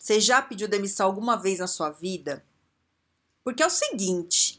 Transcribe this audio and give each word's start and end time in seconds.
Você 0.00 0.18
já 0.18 0.40
pediu 0.40 0.66
demissão 0.66 1.06
alguma 1.06 1.36
vez 1.36 1.58
na 1.58 1.66
sua 1.66 1.90
vida? 1.90 2.42
Porque 3.44 3.62
é 3.62 3.66
o 3.66 3.70
seguinte, 3.70 4.58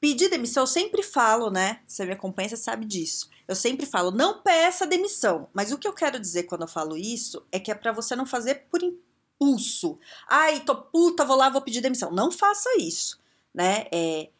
pedir 0.00 0.28
demissão 0.28 0.64
eu 0.64 0.66
sempre 0.66 1.04
falo, 1.04 1.50
né? 1.50 1.82
Você 1.86 2.04
me 2.04 2.12
acompanha, 2.12 2.48
você 2.48 2.56
sabe 2.56 2.84
disso. 2.84 3.30
Eu 3.46 3.54
sempre 3.54 3.86
falo, 3.86 4.10
não 4.10 4.42
peça 4.42 4.84
demissão. 4.84 5.48
Mas 5.54 5.70
o 5.70 5.78
que 5.78 5.86
eu 5.86 5.92
quero 5.92 6.18
dizer 6.18 6.42
quando 6.44 6.62
eu 6.62 6.68
falo 6.68 6.96
isso 6.96 7.46
é 7.52 7.60
que 7.60 7.70
é 7.70 7.76
para 7.76 7.92
você 7.92 8.16
não 8.16 8.26
fazer 8.26 8.66
por 8.68 8.80
impulso. 8.82 10.00
Ai, 10.28 10.58
tô 10.58 10.74
puta, 10.74 11.24
vou 11.24 11.36
lá, 11.36 11.48
vou 11.48 11.62
pedir 11.62 11.80
demissão. 11.80 12.10
Não 12.10 12.32
faça 12.32 12.68
isso, 12.76 13.20
né? 13.54 13.86
É, 13.92 14.30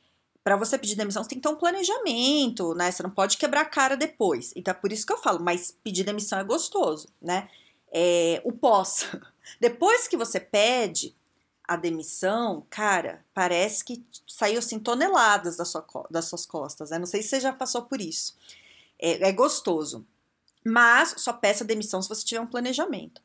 para 0.43 0.56
você 0.56 0.77
pedir 0.77 0.97
demissão, 0.97 1.23
você 1.23 1.29
tem 1.29 1.39
que 1.39 1.48
ter 1.48 1.55
um 1.55 1.59
planejamento, 1.59 2.75
né? 2.75 2.91
Você 2.91 3.05
não 3.05 3.11
pode 3.11 3.37
quebrar 3.37 3.61
a 3.61 3.65
cara 3.65 3.97
depois. 3.97 4.53
Então 4.56 4.73
é 4.73 4.77
por 4.77 4.91
isso 4.91 5.06
que 5.06 5.12
eu 5.12 5.19
falo, 5.19 5.39
mas 5.41 5.70
pedir 5.84 6.03
demissão 6.03 6.37
é 6.41 6.43
gostoso, 6.43 7.06
né? 7.23 7.48
É, 7.93 8.43
o 8.45 8.51
pós. 8.51 9.06
Depois 9.60 10.09
que 10.09 10.16
você 10.16 10.41
pede 10.41 11.14
a 11.66 11.77
demissão, 11.77 12.64
cara, 12.70 13.25
parece 13.34 13.84
que 13.84 14.05
saiu 14.27 14.58
assim 14.58 14.78
toneladas 14.78 15.56
da 15.56 15.64
sua, 15.64 15.84
das 16.11 16.27
suas 16.27 16.47
costas. 16.47 16.91
Né? 16.91 16.98
Não 16.98 17.06
sei 17.06 17.22
se 17.22 17.30
você 17.30 17.41
já 17.41 17.53
passou 17.53 17.83
por 17.83 18.00
isso. 18.00 18.36
É, 18.98 19.28
é 19.28 19.33
gostoso. 19.33 20.06
Mas 20.64 21.14
só 21.19 21.33
peça 21.33 21.64
demissão 21.64 22.00
se 22.00 22.08
você 22.08 22.25
tiver 22.25 22.41
um 22.41 22.47
planejamento. 22.47 23.20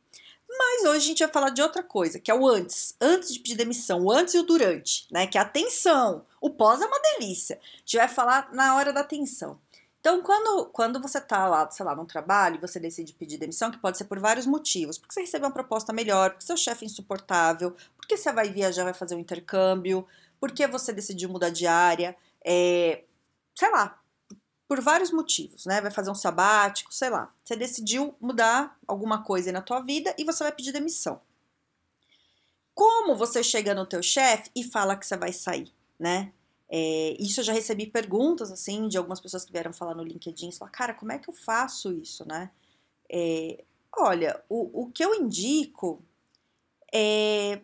Mas 0.57 0.83
hoje 0.83 0.97
a 0.97 1.07
gente 1.07 1.23
vai 1.23 1.31
falar 1.31 1.49
de 1.49 1.61
outra 1.61 1.81
coisa, 1.81 2.19
que 2.19 2.29
é 2.29 2.35
o 2.35 2.47
antes. 2.47 2.95
Antes 2.99 3.33
de 3.33 3.39
pedir 3.39 3.55
demissão, 3.55 4.03
o 4.03 4.11
antes 4.11 4.33
e 4.33 4.39
o 4.39 4.43
durante, 4.43 5.07
né? 5.09 5.25
Que 5.25 5.37
é 5.37 5.41
atenção. 5.41 6.25
O 6.41 6.49
pós 6.49 6.81
é 6.81 6.85
uma 6.85 6.99
delícia. 6.99 7.55
A 7.55 7.77
gente 7.77 7.97
vai 7.97 8.07
falar 8.07 8.53
na 8.53 8.75
hora 8.75 8.91
da 8.91 8.99
atenção. 8.99 9.59
Então, 10.01 10.23
quando, 10.23 10.65
quando 10.71 10.99
você 10.99 11.21
tá 11.21 11.47
lá, 11.47 11.69
sei 11.69 11.85
lá, 11.85 11.95
num 11.95 12.07
trabalho 12.07 12.55
e 12.55 12.59
você 12.59 12.79
decide 12.79 13.13
pedir 13.13 13.37
demissão, 13.37 13.69
que 13.69 13.77
pode 13.77 13.99
ser 13.99 14.05
por 14.05 14.19
vários 14.19 14.47
motivos, 14.47 14.97
porque 14.97 15.13
você 15.13 15.21
recebeu 15.21 15.47
uma 15.47 15.53
proposta 15.53 15.93
melhor, 15.93 16.31
porque 16.31 16.43
seu 16.43 16.57
chefe 16.57 16.83
é 16.83 16.87
insuportável, 16.87 17.75
porque 17.95 18.17
você 18.17 18.33
vai 18.33 18.49
viajar, 18.49 18.83
vai 18.83 18.95
fazer 18.95 19.13
um 19.13 19.19
intercâmbio, 19.19 20.05
porque 20.39 20.65
você 20.65 20.91
decidiu 20.91 21.29
mudar 21.29 21.51
de 21.51 21.67
área, 21.67 22.17
é, 22.43 23.03
sei 23.53 23.69
lá, 23.69 24.01
por 24.67 24.81
vários 24.81 25.11
motivos, 25.11 25.67
né? 25.67 25.79
Vai 25.81 25.91
fazer 25.91 26.09
um 26.09 26.15
sabático, 26.15 26.91
sei 26.91 27.11
lá. 27.11 27.31
Você 27.43 27.55
decidiu 27.55 28.15
mudar 28.19 28.79
alguma 28.87 29.23
coisa 29.23 29.51
na 29.51 29.61
tua 29.61 29.81
vida 29.81 30.15
e 30.17 30.23
você 30.23 30.43
vai 30.43 30.51
pedir 30.51 30.71
demissão. 30.71 31.21
Como 32.73 33.15
você 33.15 33.43
chega 33.43 33.75
no 33.75 33.85
teu 33.85 34.01
chefe 34.01 34.49
e 34.55 34.63
fala 34.63 34.95
que 34.95 35.05
você 35.05 35.15
vai 35.15 35.31
sair, 35.31 35.71
né? 35.99 36.33
É, 36.73 37.17
isso 37.19 37.41
eu 37.41 37.43
já 37.43 37.51
recebi 37.51 37.85
perguntas, 37.85 38.49
assim, 38.49 38.87
de 38.87 38.97
algumas 38.97 39.19
pessoas 39.19 39.43
que 39.43 39.51
vieram 39.51 39.73
falar 39.73 39.93
no 39.93 40.03
LinkedIn, 40.03 40.53
falar, 40.53 40.71
cara, 40.71 40.93
como 40.93 41.11
é 41.11 41.19
que 41.19 41.29
eu 41.29 41.33
faço 41.33 41.91
isso, 41.91 42.25
né? 42.25 42.49
É, 43.11 43.65
olha, 43.97 44.41
o, 44.47 44.83
o 44.83 44.91
que 44.91 45.03
eu 45.03 45.13
indico 45.13 46.01
é, 46.93 47.59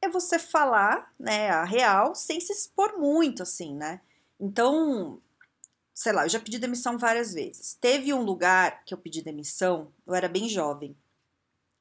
é 0.00 0.08
você 0.08 0.38
falar, 0.38 1.12
né, 1.18 1.50
a 1.50 1.64
real, 1.64 2.14
sem 2.14 2.40
se 2.40 2.52
expor 2.52 2.96
muito, 2.98 3.42
assim, 3.42 3.74
né? 3.74 4.00
Então, 4.38 5.20
sei 5.92 6.12
lá, 6.12 6.24
eu 6.24 6.28
já 6.28 6.38
pedi 6.38 6.58
demissão 6.60 6.96
várias 6.96 7.32
vezes. 7.34 7.74
Teve 7.80 8.14
um 8.14 8.22
lugar 8.22 8.84
que 8.84 8.94
eu 8.94 8.98
pedi 8.98 9.22
demissão, 9.22 9.92
eu 10.06 10.14
era 10.14 10.28
bem 10.28 10.48
jovem, 10.48 10.96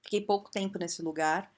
fiquei 0.01 0.22
pouco 0.22 0.50
tempo 0.50 0.79
nesse 0.79 1.03
lugar, 1.03 1.53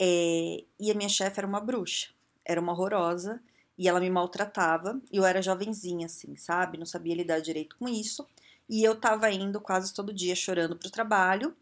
é, 0.00 0.64
e 0.78 0.90
a 0.90 0.94
minha 0.94 1.08
chefe 1.08 1.40
era 1.40 1.46
uma 1.48 1.60
bruxa, 1.60 2.10
era 2.44 2.60
uma 2.60 2.72
horrorosa, 2.72 3.42
e 3.76 3.88
ela 3.88 4.00
me 4.00 4.10
maltratava. 4.10 5.00
E 5.10 5.16
eu 5.16 5.24
era 5.24 5.42
jovenzinha, 5.42 6.06
assim, 6.06 6.36
sabe? 6.36 6.78
Não 6.78 6.86
sabia 6.86 7.14
lidar 7.14 7.40
direito 7.40 7.76
com 7.78 7.88
isso. 7.88 8.26
E 8.68 8.82
eu 8.82 8.94
tava 8.94 9.30
indo 9.30 9.60
quase 9.60 9.92
todo 9.92 10.12
dia 10.12 10.34
chorando 10.34 10.76
pro 10.76 10.90
trabalho 10.90 11.54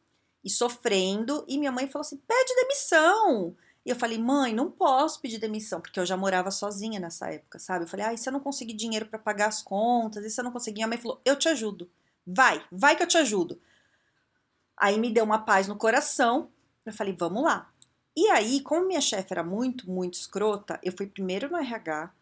e 0.45 0.51
sofrendo. 0.51 1.45
E 1.49 1.59
minha 1.59 1.73
mãe 1.73 1.89
falou 1.89 2.03
assim: 2.03 2.17
pede 2.17 2.55
demissão. 2.57 3.57
E 3.85 3.91
eu 3.91 3.97
falei, 3.97 4.19
mãe, 4.19 4.53
não 4.55 4.71
posso 4.71 5.21
pedir 5.21 5.39
demissão, 5.39 5.81
porque 5.81 5.99
eu 5.99 6.05
já 6.05 6.17
morava 6.17 6.51
sozinha 6.51 7.01
nessa 7.01 7.31
época, 7.31 7.59
sabe? 7.59 7.85
Eu 7.85 7.89
falei, 7.89 8.07
ah, 8.07 8.13
e 8.13 8.19
se 8.19 8.29
eu 8.29 8.33
não 8.33 8.41
conseguir 8.41 8.75
dinheiro 8.75 9.07
para 9.07 9.19
pagar 9.19 9.49
as 9.49 9.63
contas? 9.63 10.23
E 10.25 10.31
se 10.31 10.39
eu 10.39 10.45
não 10.45 10.53
conseguir? 10.53 10.83
A 10.83 10.87
mãe 10.87 10.99
falou, 10.99 11.21
eu 11.25 11.35
te 11.35 11.49
ajudo. 11.49 11.91
Vai, 12.27 12.63
vai 12.71 12.95
que 12.95 13.03
eu 13.03 13.07
te 13.07 13.17
ajudo. 13.17 13.59
Aí 14.77 14.99
me 14.99 15.11
deu 15.11 15.25
uma 15.25 15.39
paz 15.39 15.67
no 15.67 15.77
coração. 15.77 16.51
Eu 16.85 16.93
falei, 16.93 17.17
vamos 17.19 17.43
lá. 17.43 17.71
E 18.17 18.29
aí, 18.31 18.61
como 18.61 18.87
minha 18.87 19.01
chefe 19.01 19.33
era 19.33 19.43
muito, 19.43 19.91
muito 19.91 20.15
escrota, 20.15 20.81
eu 20.83 20.93
fui 20.97 21.07
primeiro 21.07 21.49
no 21.51 21.57
RH, 21.57 22.13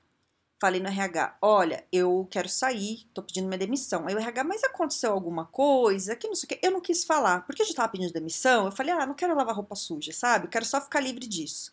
falei 0.61 0.81
no 0.81 0.89
RH, 0.89 1.39
olha, 1.41 1.85
eu 1.93 2.27
quero 2.31 2.49
sair, 2.49 3.09
tô 3.15 3.23
pedindo 3.23 3.49
minha 3.49 3.59
demissão. 3.59 4.07
Aí 4.07 4.15
o 4.15 4.19
RH, 4.19 4.45
mas 4.45 4.65
aconteceu 4.65 5.13
alguma 5.13 5.47
coisa? 5.47 6.17
Que 6.17 6.29
não 6.29 6.35
sei 6.35 6.47
o 6.47 6.49
que. 6.49 6.61
Eu 6.67 6.73
não 6.73 6.81
quis 6.81 7.05
falar, 7.05 7.43
porque 7.47 7.63
eu 7.63 7.67
já 7.67 7.75
tava 7.75 7.89
pedindo 7.89 8.13
demissão. 8.13 8.67
Eu 8.67 8.73
falei, 8.73 8.93
ah, 8.93 9.07
não 9.07 9.15
quero 9.15 9.35
lavar 9.35 9.55
roupa 9.55 9.75
suja, 9.75 10.13
sabe? 10.13 10.49
quero 10.49 10.65
só 10.65 10.81
ficar 10.81 11.01
livre 11.01 11.27
disso. 11.27 11.73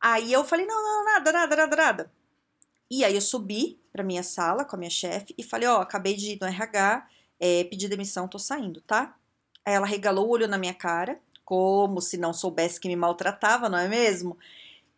Aí 0.00 0.32
eu 0.32 0.44
falei, 0.44 0.66
não, 0.66 0.82
não, 0.82 1.04
nada, 1.04 1.32
nada, 1.32 1.56
nada, 1.56 1.76
nada. 1.76 2.12
E 2.90 3.04
aí 3.04 3.14
eu 3.14 3.20
subi 3.20 3.80
pra 3.92 4.04
minha 4.04 4.22
sala 4.22 4.64
com 4.64 4.76
a 4.76 4.78
minha 4.78 4.90
chefe 4.90 5.34
e 5.36 5.42
falei, 5.42 5.68
ó, 5.68 5.78
oh, 5.78 5.82
acabei 5.82 6.14
de 6.14 6.32
ir 6.32 6.38
no 6.40 6.46
RH, 6.46 7.08
é, 7.40 7.64
pedir 7.64 7.88
demissão, 7.88 8.28
tô 8.28 8.38
saindo, 8.38 8.80
tá? 8.82 9.16
Aí 9.64 9.74
ela 9.74 9.86
regalou 9.86 10.26
o 10.26 10.30
olho 10.30 10.46
na 10.46 10.58
minha 10.58 10.74
cara 10.74 11.20
como 11.46 12.02
se 12.02 12.18
não 12.18 12.34
soubesse 12.34 12.80
que 12.80 12.88
me 12.88 12.96
maltratava, 12.96 13.68
não 13.68 13.78
é 13.78 13.88
mesmo? 13.88 14.36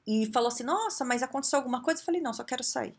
E 0.07 0.27
falou 0.33 0.49
assim: 0.49 0.65
Nossa, 0.65 1.05
mas 1.05 1.23
aconteceu 1.23 1.59
alguma 1.59 1.83
coisa? 1.83 2.01
Eu 2.01 2.05
falei: 2.07 2.21
Não, 2.21 2.33
só 2.33 2.43
quero 2.43 2.65
sair. 2.65 2.99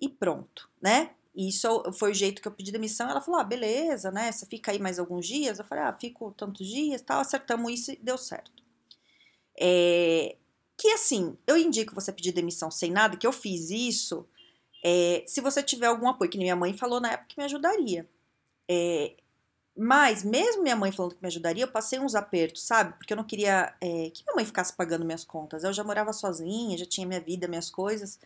E 0.00 0.08
pronto, 0.08 0.68
né? 0.80 1.10
Isso 1.36 1.68
foi 1.92 2.10
o 2.10 2.14
jeito 2.14 2.40
que 2.40 2.48
eu 2.48 2.52
pedi 2.52 2.72
demissão. 2.72 3.08
Ela 3.10 3.20
falou: 3.20 3.38
Ah, 3.38 3.44
beleza, 3.44 4.10
né? 4.10 4.32
Você 4.32 4.46
fica 4.46 4.72
aí 4.72 4.78
mais 4.78 4.98
alguns 4.98 5.26
dias? 5.26 5.58
Eu 5.58 5.64
falei: 5.66 5.84
Ah, 5.84 5.92
fico 5.92 6.32
tantos 6.32 6.66
dias, 6.66 7.02
tal. 7.02 7.20
Acertamos 7.20 7.70
isso 7.70 7.92
e 7.92 7.96
deu 7.96 8.16
certo. 8.16 8.62
É, 9.60 10.36
que 10.76 10.88
assim, 10.88 11.36
eu 11.46 11.58
indico 11.58 11.94
você 11.94 12.10
pedir 12.12 12.32
demissão 12.32 12.70
sem 12.70 12.90
nada, 12.90 13.16
que 13.16 13.26
eu 13.26 13.32
fiz 13.32 13.68
isso. 13.70 14.26
É, 14.82 15.22
se 15.26 15.42
você 15.42 15.62
tiver 15.62 15.88
algum 15.88 16.08
apoio, 16.08 16.30
que 16.30 16.38
minha 16.38 16.56
mãe 16.56 16.72
falou 16.72 16.98
na 16.98 17.12
época 17.12 17.28
que 17.28 17.38
me 17.38 17.44
ajudaria. 17.44 18.08
É, 18.66 19.14
mas, 19.78 20.24
mesmo 20.24 20.62
minha 20.62 20.74
mãe 20.74 20.90
falando 20.90 21.14
que 21.14 21.22
me 21.22 21.28
ajudaria, 21.28 21.62
eu 21.62 21.70
passei 21.70 22.00
uns 22.00 22.16
apertos, 22.16 22.62
sabe? 22.62 22.94
Porque 22.98 23.12
eu 23.12 23.16
não 23.16 23.22
queria 23.22 23.72
é, 23.80 24.10
que 24.10 24.24
minha 24.24 24.34
mãe 24.34 24.44
ficasse 24.44 24.72
pagando 24.74 25.04
minhas 25.04 25.24
contas. 25.24 25.62
Eu 25.62 25.72
já 25.72 25.84
morava 25.84 26.12
sozinha, 26.12 26.76
já 26.76 26.84
tinha 26.84 27.06
minha 27.06 27.20
vida, 27.20 27.46
minhas 27.46 27.70
coisas. 27.70 28.18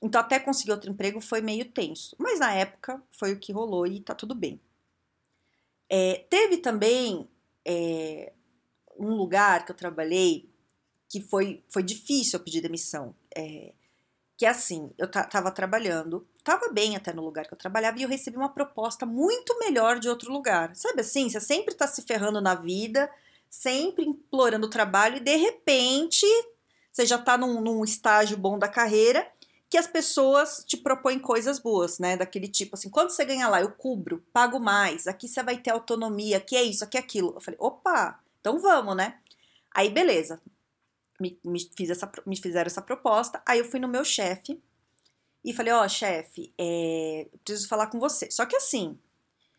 Então, 0.00 0.20
até 0.20 0.38
conseguir 0.38 0.70
outro 0.70 0.88
emprego 0.88 1.20
foi 1.20 1.40
meio 1.40 1.64
tenso. 1.64 2.14
Mas 2.16 2.38
na 2.38 2.52
época 2.52 3.02
foi 3.10 3.32
o 3.32 3.38
que 3.40 3.52
rolou 3.52 3.86
e 3.88 3.98
tá 3.98 4.14
tudo 4.14 4.36
bem. 4.36 4.60
É, 5.90 6.24
teve 6.30 6.58
também 6.58 7.28
é, 7.64 8.32
um 8.96 9.14
lugar 9.14 9.64
que 9.64 9.72
eu 9.72 9.76
trabalhei 9.76 10.48
que 11.08 11.20
foi, 11.20 11.64
foi 11.68 11.82
difícil 11.82 12.38
eu 12.38 12.44
pedir 12.44 12.60
demissão. 12.60 13.14
É, 13.34 13.72
que 14.38 14.46
é 14.46 14.50
assim, 14.50 14.92
eu 14.96 15.10
tava 15.10 15.50
trabalhando, 15.50 16.24
tava 16.44 16.68
bem 16.68 16.94
até 16.94 17.12
no 17.12 17.24
lugar 17.24 17.44
que 17.44 17.52
eu 17.52 17.58
trabalhava 17.58 17.98
e 17.98 18.04
eu 18.04 18.08
recebi 18.08 18.36
uma 18.36 18.48
proposta 18.48 19.04
muito 19.04 19.58
melhor 19.58 19.98
de 19.98 20.08
outro 20.08 20.32
lugar. 20.32 20.76
Sabe 20.76 21.00
assim, 21.00 21.28
você 21.28 21.40
sempre 21.40 21.74
tá 21.74 21.88
se 21.88 22.02
ferrando 22.02 22.40
na 22.40 22.54
vida, 22.54 23.10
sempre 23.50 24.04
implorando 24.04 24.70
trabalho 24.70 25.16
e 25.16 25.20
de 25.20 25.34
repente 25.34 26.24
você 26.92 27.04
já 27.04 27.18
tá 27.18 27.36
num, 27.36 27.60
num 27.60 27.82
estágio 27.82 28.36
bom 28.36 28.56
da 28.56 28.68
carreira 28.68 29.28
que 29.68 29.76
as 29.76 29.88
pessoas 29.88 30.62
te 30.64 30.76
propõem 30.76 31.18
coisas 31.18 31.58
boas, 31.58 31.98
né? 31.98 32.16
Daquele 32.16 32.46
tipo 32.46 32.76
assim, 32.76 32.88
quando 32.88 33.10
você 33.10 33.24
ganha 33.24 33.48
lá, 33.48 33.60
eu 33.60 33.72
cubro, 33.72 34.24
pago 34.32 34.60
mais, 34.60 35.08
aqui 35.08 35.26
você 35.26 35.42
vai 35.42 35.58
ter 35.58 35.70
autonomia, 35.70 36.36
aqui 36.36 36.54
é 36.54 36.62
isso, 36.62 36.84
aqui 36.84 36.96
é 36.96 37.00
aquilo. 37.00 37.34
Eu 37.34 37.40
falei, 37.40 37.58
opa, 37.60 38.20
então 38.40 38.60
vamos, 38.60 38.94
né? 38.94 39.18
Aí 39.74 39.90
beleza, 39.90 40.40
me, 41.20 41.38
me, 41.44 41.60
fiz 41.76 41.90
essa, 41.90 42.10
me 42.26 42.36
fizeram 42.36 42.66
essa 42.66 42.82
proposta. 42.82 43.42
Aí 43.46 43.58
eu 43.58 43.64
fui 43.64 43.80
no 43.80 43.88
meu 43.88 44.04
chefe 44.04 44.62
e 45.44 45.52
falei: 45.52 45.72
Ó, 45.72 45.84
oh, 45.84 45.88
chefe, 45.88 46.52
é, 46.58 47.28
preciso 47.44 47.68
falar 47.68 47.88
com 47.88 47.98
você. 47.98 48.30
Só 48.30 48.46
que 48.46 48.56
assim, 48.56 48.98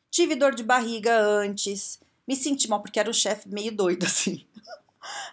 tive 0.09 0.35
dor 0.35 0.55
de 0.55 0.63
barriga 0.63 1.19
antes, 1.19 1.99
me 2.27 2.35
senti 2.35 2.69
mal 2.69 2.81
porque 2.81 2.99
era 2.99 3.09
um 3.09 3.13
chefe 3.13 3.49
meio 3.49 3.71
doido 3.71 4.05
assim. 4.07 4.45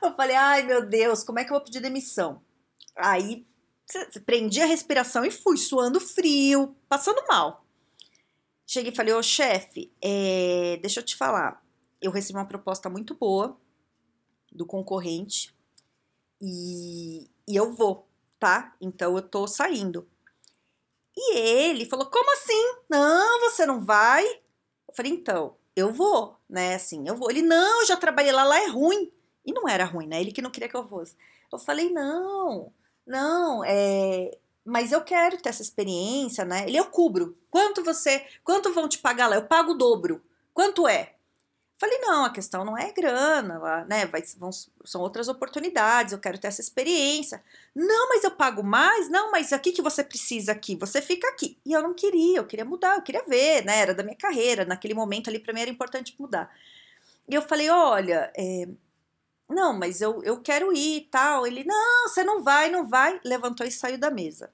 Eu 0.03 0.15
falei: 0.15 0.37
ai 0.37 0.63
meu 0.63 0.87
Deus, 0.87 1.23
como 1.23 1.39
é 1.39 1.45
que 1.45 1.51
eu 1.51 1.57
vou 1.57 1.65
pedir 1.65 1.81
demissão? 1.81 2.43
Aí 2.97 3.47
prendi 4.25 4.61
a 4.61 4.67
respiração 4.67 5.25
e 5.25 5.31
fui 5.31 5.57
suando 5.57 6.01
frio, 6.01 6.75
passando 6.89 7.25
mal. 7.29 7.65
Cheguei 8.67 8.93
e 8.93 8.95
falei: 8.95 9.15
Ô 9.15 9.23
chefe, 9.23 9.93
é, 10.03 10.79
deixa 10.81 11.01
eu 11.01 11.05
te 11.05 11.17
falar. 11.17 11.65
Eu 12.01 12.11
recebi 12.11 12.39
uma 12.39 12.47
proposta 12.47 12.91
muito 12.91 13.15
boa 13.15 13.59
do 14.53 14.67
concorrente 14.67 15.56
e, 16.47 17.29
e 17.49 17.57
eu 17.57 17.73
vou, 17.75 18.09
tá? 18.39 18.77
Então 18.81 19.17
eu 19.17 19.23
tô 19.23 19.49
saindo. 19.49 20.09
E 21.17 21.37
ele 21.37 21.85
falou: 21.87 22.07
Como 22.07 22.33
assim? 22.35 22.77
Não, 22.89 23.41
você 23.41 23.67
não 23.67 23.81
vai? 23.85 24.25
Eu 24.25 24.95
falei: 24.95 25.13
Então, 25.13 25.57
eu 25.75 25.93
vou, 25.93 26.37
né? 26.49 26.77
Assim, 26.77 27.07
eu 27.09 27.17
vou. 27.17 27.31
Ele: 27.31 27.43
Não, 27.43 27.81
eu 27.81 27.87
já 27.87 27.97
trabalhei 27.97 28.31
lá, 28.31 28.45
lá 28.45 28.61
é 28.63 28.69
ruim. 28.69 29.13
E 29.45 29.53
não 29.53 29.69
era 29.69 29.85
ruim, 29.85 30.07
né? 30.07 30.21
Ele 30.21 30.33
que 30.33 30.43
não 30.43 30.51
queria 30.51 30.69
que 30.69 30.77
eu 30.77 30.87
fosse. 30.87 31.17
Eu 31.53 31.59
falei: 31.59 31.91
Não, 31.91 32.73
não, 33.05 33.65
é. 33.65 34.39
Mas 34.65 34.93
eu 34.93 35.03
quero 35.03 35.41
ter 35.41 35.49
essa 35.49 35.63
experiência, 35.63 36.45
né? 36.45 36.65
Ele: 36.69 36.77
Eu 36.77 36.87
cubro. 36.87 37.37
Quanto 37.51 37.83
você. 37.83 38.25
Quanto 38.45 38.73
vão 38.73 38.89
te 38.89 38.99
pagar 38.99 39.27
lá? 39.27 39.35
Eu 39.35 39.47
pago 39.47 39.73
o 39.73 39.79
dobro. 39.79 40.23
Quanto 40.55 40.87
é? 40.87 41.16
Falei, 41.79 41.99
não, 41.99 42.25
a 42.25 42.31
questão 42.31 42.65
não 42.65 42.77
é 42.77 42.91
grana, 42.91 43.85
né? 43.85 44.07
Vai, 44.07 44.23
vão, 44.39 44.51
são 44.51 45.01
outras 45.03 45.29
oportunidades, 45.29 46.13
eu 46.13 46.19
quero 46.19 46.39
ter 46.39 46.49
essa 46.49 46.63
experiência. 46.63 47.43
Não, 47.75 48.09
mas 48.09 48.25
eu 48.25 48.31
pago 48.31 48.63
mais? 48.63 49.11
Não, 49.11 49.31
mas 49.31 49.53
aqui 49.53 49.73
que 49.73 49.83
você 49.83 50.03
precisa 50.03 50.53
aqui, 50.53 50.75
você 50.75 51.03
fica 51.03 51.29
aqui. 51.29 51.59
E 51.67 51.73
eu 51.75 51.83
não 51.83 51.93
queria, 51.93 52.39
eu 52.39 52.47
queria 52.47 52.65
mudar, 52.65 52.97
eu 52.97 53.03
queria 53.03 53.23
ver, 53.25 53.63
né? 53.65 53.79
Era 53.79 53.95
da 53.95 54.03
minha 54.03 54.17
carreira, 54.17 54.65
naquele 54.65 54.95
momento 54.95 55.29
ali 55.29 55.39
para 55.39 55.53
mim 55.53 55.61
era 55.61 55.71
importante 55.71 56.17
mudar. 56.19 56.51
E 57.29 57.35
eu 57.35 57.43
falei, 57.43 57.69
olha, 57.69 58.33
é, 58.37 58.67
não, 59.49 59.73
mas 59.73 60.01
eu, 60.01 60.23
eu 60.25 60.41
quero 60.41 60.73
ir 60.73 60.99
e 60.99 61.01
tal. 61.03 61.47
Ele, 61.47 61.65
não, 61.65 62.09
você 62.09 62.25
não 62.25 62.43
vai, 62.43 62.71
não 62.71 62.89
vai. 62.89 63.21
Levantou 63.25 63.67
e 63.67 63.71
saiu 63.71 63.99
da 63.99 64.11
mesa. 64.11 64.51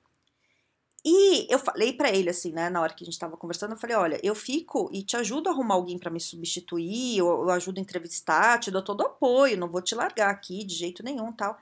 E 1.04 1.52
eu 1.52 1.58
falei 1.58 1.92
para 1.92 2.10
ele 2.10 2.30
assim, 2.30 2.52
né, 2.52 2.70
na 2.70 2.80
hora 2.80 2.94
que 2.94 3.02
a 3.02 3.06
gente 3.06 3.18
tava 3.18 3.36
conversando, 3.36 3.72
eu 3.72 3.76
falei: 3.76 3.96
"Olha, 3.96 4.20
eu 4.22 4.34
fico 4.34 4.88
e 4.92 5.02
te 5.02 5.16
ajudo 5.16 5.48
a 5.48 5.52
arrumar 5.52 5.74
alguém 5.74 5.98
para 5.98 6.10
me 6.10 6.20
substituir, 6.20 7.18
eu, 7.18 7.26
eu 7.26 7.50
ajudo 7.50 7.78
a 7.78 7.80
entrevistar, 7.80 8.60
te 8.60 8.70
dou 8.70 8.82
todo 8.82 9.00
o 9.00 9.06
apoio, 9.06 9.58
não 9.58 9.68
vou 9.68 9.82
te 9.82 9.94
largar 9.96 10.30
aqui 10.30 10.64
de 10.64 10.74
jeito 10.74 11.02
nenhum, 11.02 11.32
tal". 11.32 11.58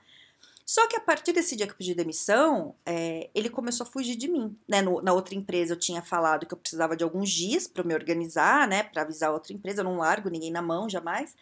Só 0.65 0.87
que 0.87 0.95
a 0.95 1.01
partir 1.01 1.33
desse 1.33 1.55
dia 1.55 1.65
que 1.65 1.73
eu 1.73 1.77
pedi 1.77 1.93
demissão, 1.93 2.75
é, 2.85 3.29
ele 3.35 3.49
começou 3.49 3.85
a 3.85 3.89
fugir 3.89 4.15
de 4.15 4.27
mim, 4.29 4.55
né? 4.67 4.81
No, 4.81 5.01
na 5.01 5.11
outra 5.13 5.35
empresa 5.35 5.73
eu 5.73 5.79
tinha 5.79 6.01
falado 6.01 6.45
que 6.45 6.53
eu 6.53 6.57
precisava 6.57 6.95
de 6.95 7.03
alguns 7.03 7.29
dias 7.29 7.67
para 7.67 7.83
me 7.83 7.93
organizar, 7.93 8.67
né? 8.67 8.83
Para 8.83 9.01
avisar 9.01 9.29
a 9.31 9.33
outra 9.33 9.53
empresa, 9.53 9.81
eu 9.81 9.85
não 9.85 9.97
largo 9.97 10.29
ninguém 10.29 10.51
na 10.51 10.61
mão 10.61 10.87
jamais. 10.89 11.35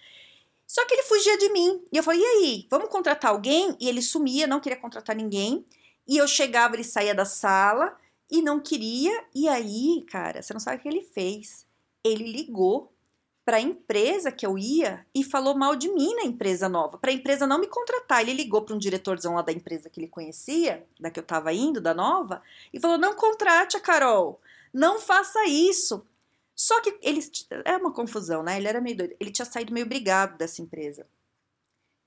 Só 0.68 0.86
que 0.86 0.94
ele 0.94 1.04
fugia 1.04 1.38
de 1.38 1.50
mim. 1.52 1.84
E 1.92 1.98
eu 1.98 2.04
falei: 2.04 2.22
"E 2.22 2.26
aí, 2.26 2.68
vamos 2.70 2.90
contratar 2.90 3.32
alguém?" 3.32 3.76
E 3.80 3.88
ele 3.90 4.02
sumia, 4.02 4.48
não 4.48 4.60
queria 4.60 4.80
contratar 4.80 5.16
ninguém. 5.16 5.66
E 6.10 6.18
eu 6.18 6.28
chegava, 6.28 6.76
ele 6.76 6.84
saía 6.84 7.14
da 7.14 7.24
sala 7.24 7.96
e 8.32 8.42
não 8.42 8.60
queria. 8.60 9.26
E 9.34 9.48
aí, 9.48 10.04
cara, 10.10 10.42
você 10.42 10.52
não 10.52 10.60
sabe 10.60 10.78
o 10.78 10.80
que 10.80 10.90
ele 10.90 11.04
fez. 11.04 11.68
Ele 12.04 12.32
ligou 12.32 12.92
para 13.46 13.58
a 13.58 13.62
empresa 13.62 14.32
que 14.32 14.44
eu 14.44 14.58
ia 14.58 15.06
e 15.14 15.24
falou 15.24 15.56
mal 15.56 15.76
de 15.76 15.88
mim 15.88 16.16
na 16.16 16.24
empresa 16.24 16.68
nova, 16.68 16.98
para 16.98 17.12
a 17.12 17.14
empresa 17.14 17.46
não 17.46 17.60
me 17.60 17.68
contratar. 17.68 18.22
Ele 18.22 18.34
ligou 18.34 18.64
para 18.64 18.76
um 18.76 18.80
diretorzão 18.80 19.36
lá 19.36 19.44
da 19.44 19.52
empresa 19.52 19.88
que 19.88 20.00
ele 20.00 20.08
conhecia, 20.08 20.84
da 21.00 21.12
que 21.12 21.20
eu 21.20 21.24
estava 21.24 21.54
indo, 21.54 21.80
da 21.80 21.94
nova, 21.94 22.42
e 22.74 22.80
falou: 22.80 22.98
"Não 22.98 23.16
contrate 23.16 23.78
a 23.78 23.80
Carol. 23.80 24.42
Não 24.74 25.00
faça 25.00 25.46
isso". 25.46 26.04
Só 26.56 26.82
que 26.82 26.98
ele 27.04 27.22
é 27.66 27.78
uma 27.78 27.94
confusão, 27.94 28.42
né? 28.42 28.58
Ele 28.58 28.68
era 28.68 28.82
meio 28.82 28.98
doido. 28.98 29.16
Ele 29.20 29.32
tinha 29.32 29.46
saído 29.46 29.74
meio 29.74 29.86
brigado 29.86 30.38
dessa 30.38 30.62
empresa. 30.62 31.06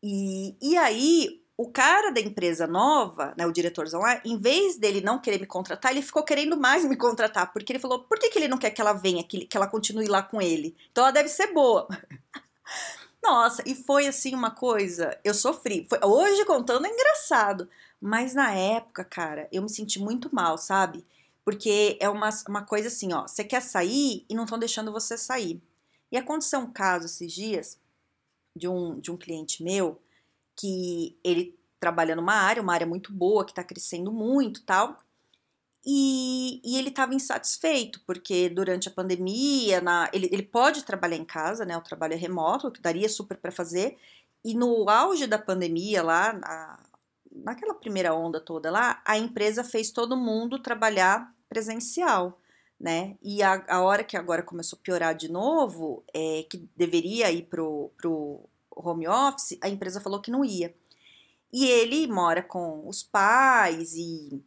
E, 0.02 0.56
e 0.60 0.76
aí 0.76 1.41
o 1.56 1.70
cara 1.70 2.10
da 2.10 2.20
empresa 2.20 2.66
nova, 2.66 3.34
né, 3.36 3.46
o 3.46 3.52
diretorzão 3.52 4.00
lá, 4.00 4.20
em 4.24 4.38
vez 4.38 4.78
dele 4.78 5.00
não 5.00 5.18
querer 5.18 5.38
me 5.38 5.46
contratar, 5.46 5.92
ele 5.92 6.02
ficou 6.02 6.22
querendo 6.22 6.56
mais 6.56 6.84
me 6.84 6.96
contratar, 6.96 7.52
porque 7.52 7.72
ele 7.72 7.78
falou, 7.78 8.00
por 8.00 8.18
que, 8.18 8.30
que 8.30 8.38
ele 8.38 8.48
não 8.48 8.58
quer 8.58 8.70
que 8.70 8.80
ela 8.80 8.92
venha, 8.92 9.22
que, 9.22 9.46
que 9.46 9.56
ela 9.56 9.66
continue 9.66 10.06
lá 10.06 10.22
com 10.22 10.40
ele? 10.40 10.74
Então 10.90 11.04
ela 11.04 11.12
deve 11.12 11.28
ser 11.28 11.52
boa. 11.52 11.86
Nossa, 13.22 13.62
e 13.64 13.74
foi 13.74 14.08
assim 14.08 14.34
uma 14.34 14.50
coisa, 14.50 15.16
eu 15.22 15.32
sofri. 15.32 15.86
Foi, 15.88 16.00
hoje 16.02 16.44
contando 16.44 16.86
é 16.86 16.90
engraçado, 16.90 17.68
mas 18.00 18.34
na 18.34 18.52
época, 18.52 19.04
cara, 19.04 19.48
eu 19.52 19.62
me 19.62 19.70
senti 19.70 20.00
muito 20.00 20.34
mal, 20.34 20.58
sabe? 20.58 21.04
Porque 21.44 21.96
é 22.00 22.08
uma, 22.08 22.30
uma 22.48 22.64
coisa 22.64 22.88
assim, 22.88 23.12
ó, 23.12 23.22
você 23.22 23.44
quer 23.44 23.62
sair 23.62 24.24
e 24.28 24.34
não 24.34 24.44
estão 24.44 24.58
deixando 24.58 24.90
você 24.90 25.16
sair. 25.16 25.62
E 26.10 26.16
aconteceu 26.16 26.58
um 26.58 26.72
caso 26.72 27.06
esses 27.06 27.32
dias 27.32 27.78
de 28.56 28.68
um, 28.68 28.98
de 28.98 29.10
um 29.10 29.16
cliente 29.16 29.62
meu, 29.62 30.00
que 30.56 31.18
ele 31.24 31.58
trabalha 31.80 32.14
numa 32.14 32.34
área, 32.34 32.62
uma 32.62 32.74
área 32.74 32.86
muito 32.86 33.12
boa, 33.12 33.44
que 33.44 33.52
está 33.52 33.64
crescendo 33.64 34.12
muito 34.12 34.62
tal. 34.64 34.96
E, 35.84 36.60
e 36.64 36.78
ele 36.78 36.90
estava 36.90 37.14
insatisfeito, 37.14 38.00
porque 38.06 38.48
durante 38.48 38.88
a 38.88 38.92
pandemia, 38.92 39.80
na, 39.80 40.08
ele, 40.12 40.28
ele 40.30 40.44
pode 40.44 40.84
trabalhar 40.84 41.16
em 41.16 41.24
casa, 41.24 41.64
né? 41.64 41.76
O 41.76 41.82
trabalho 41.82 42.12
é 42.14 42.16
remoto, 42.16 42.70
que 42.70 42.80
daria 42.80 43.08
super 43.08 43.36
para 43.36 43.50
fazer. 43.50 43.98
E 44.44 44.54
no 44.54 44.88
auge 44.88 45.26
da 45.26 45.38
pandemia, 45.38 46.02
lá, 46.02 46.32
na, 46.32 46.78
naquela 47.32 47.74
primeira 47.74 48.14
onda 48.14 48.40
toda 48.40 48.70
lá, 48.70 49.02
a 49.04 49.18
empresa 49.18 49.64
fez 49.64 49.90
todo 49.90 50.16
mundo 50.16 50.60
trabalhar 50.60 51.34
presencial, 51.48 52.40
né? 52.78 53.16
E 53.20 53.42
a, 53.42 53.64
a 53.68 53.80
hora 53.82 54.04
que 54.04 54.16
agora 54.16 54.42
começou 54.42 54.78
a 54.78 54.82
piorar 54.82 55.14
de 55.16 55.30
novo, 55.30 56.04
é, 56.14 56.46
que 56.48 56.68
deveria 56.76 57.30
ir 57.32 57.42
pro, 57.44 57.90
pro 57.96 58.48
home 58.76 59.06
office, 59.08 59.58
a 59.60 59.68
empresa 59.68 60.00
falou 60.00 60.20
que 60.20 60.30
não 60.30 60.44
ia. 60.44 60.74
E 61.52 61.66
ele 61.66 62.06
mora 62.06 62.42
com 62.42 62.88
os 62.88 63.02
pais 63.02 63.94
e 63.94 64.42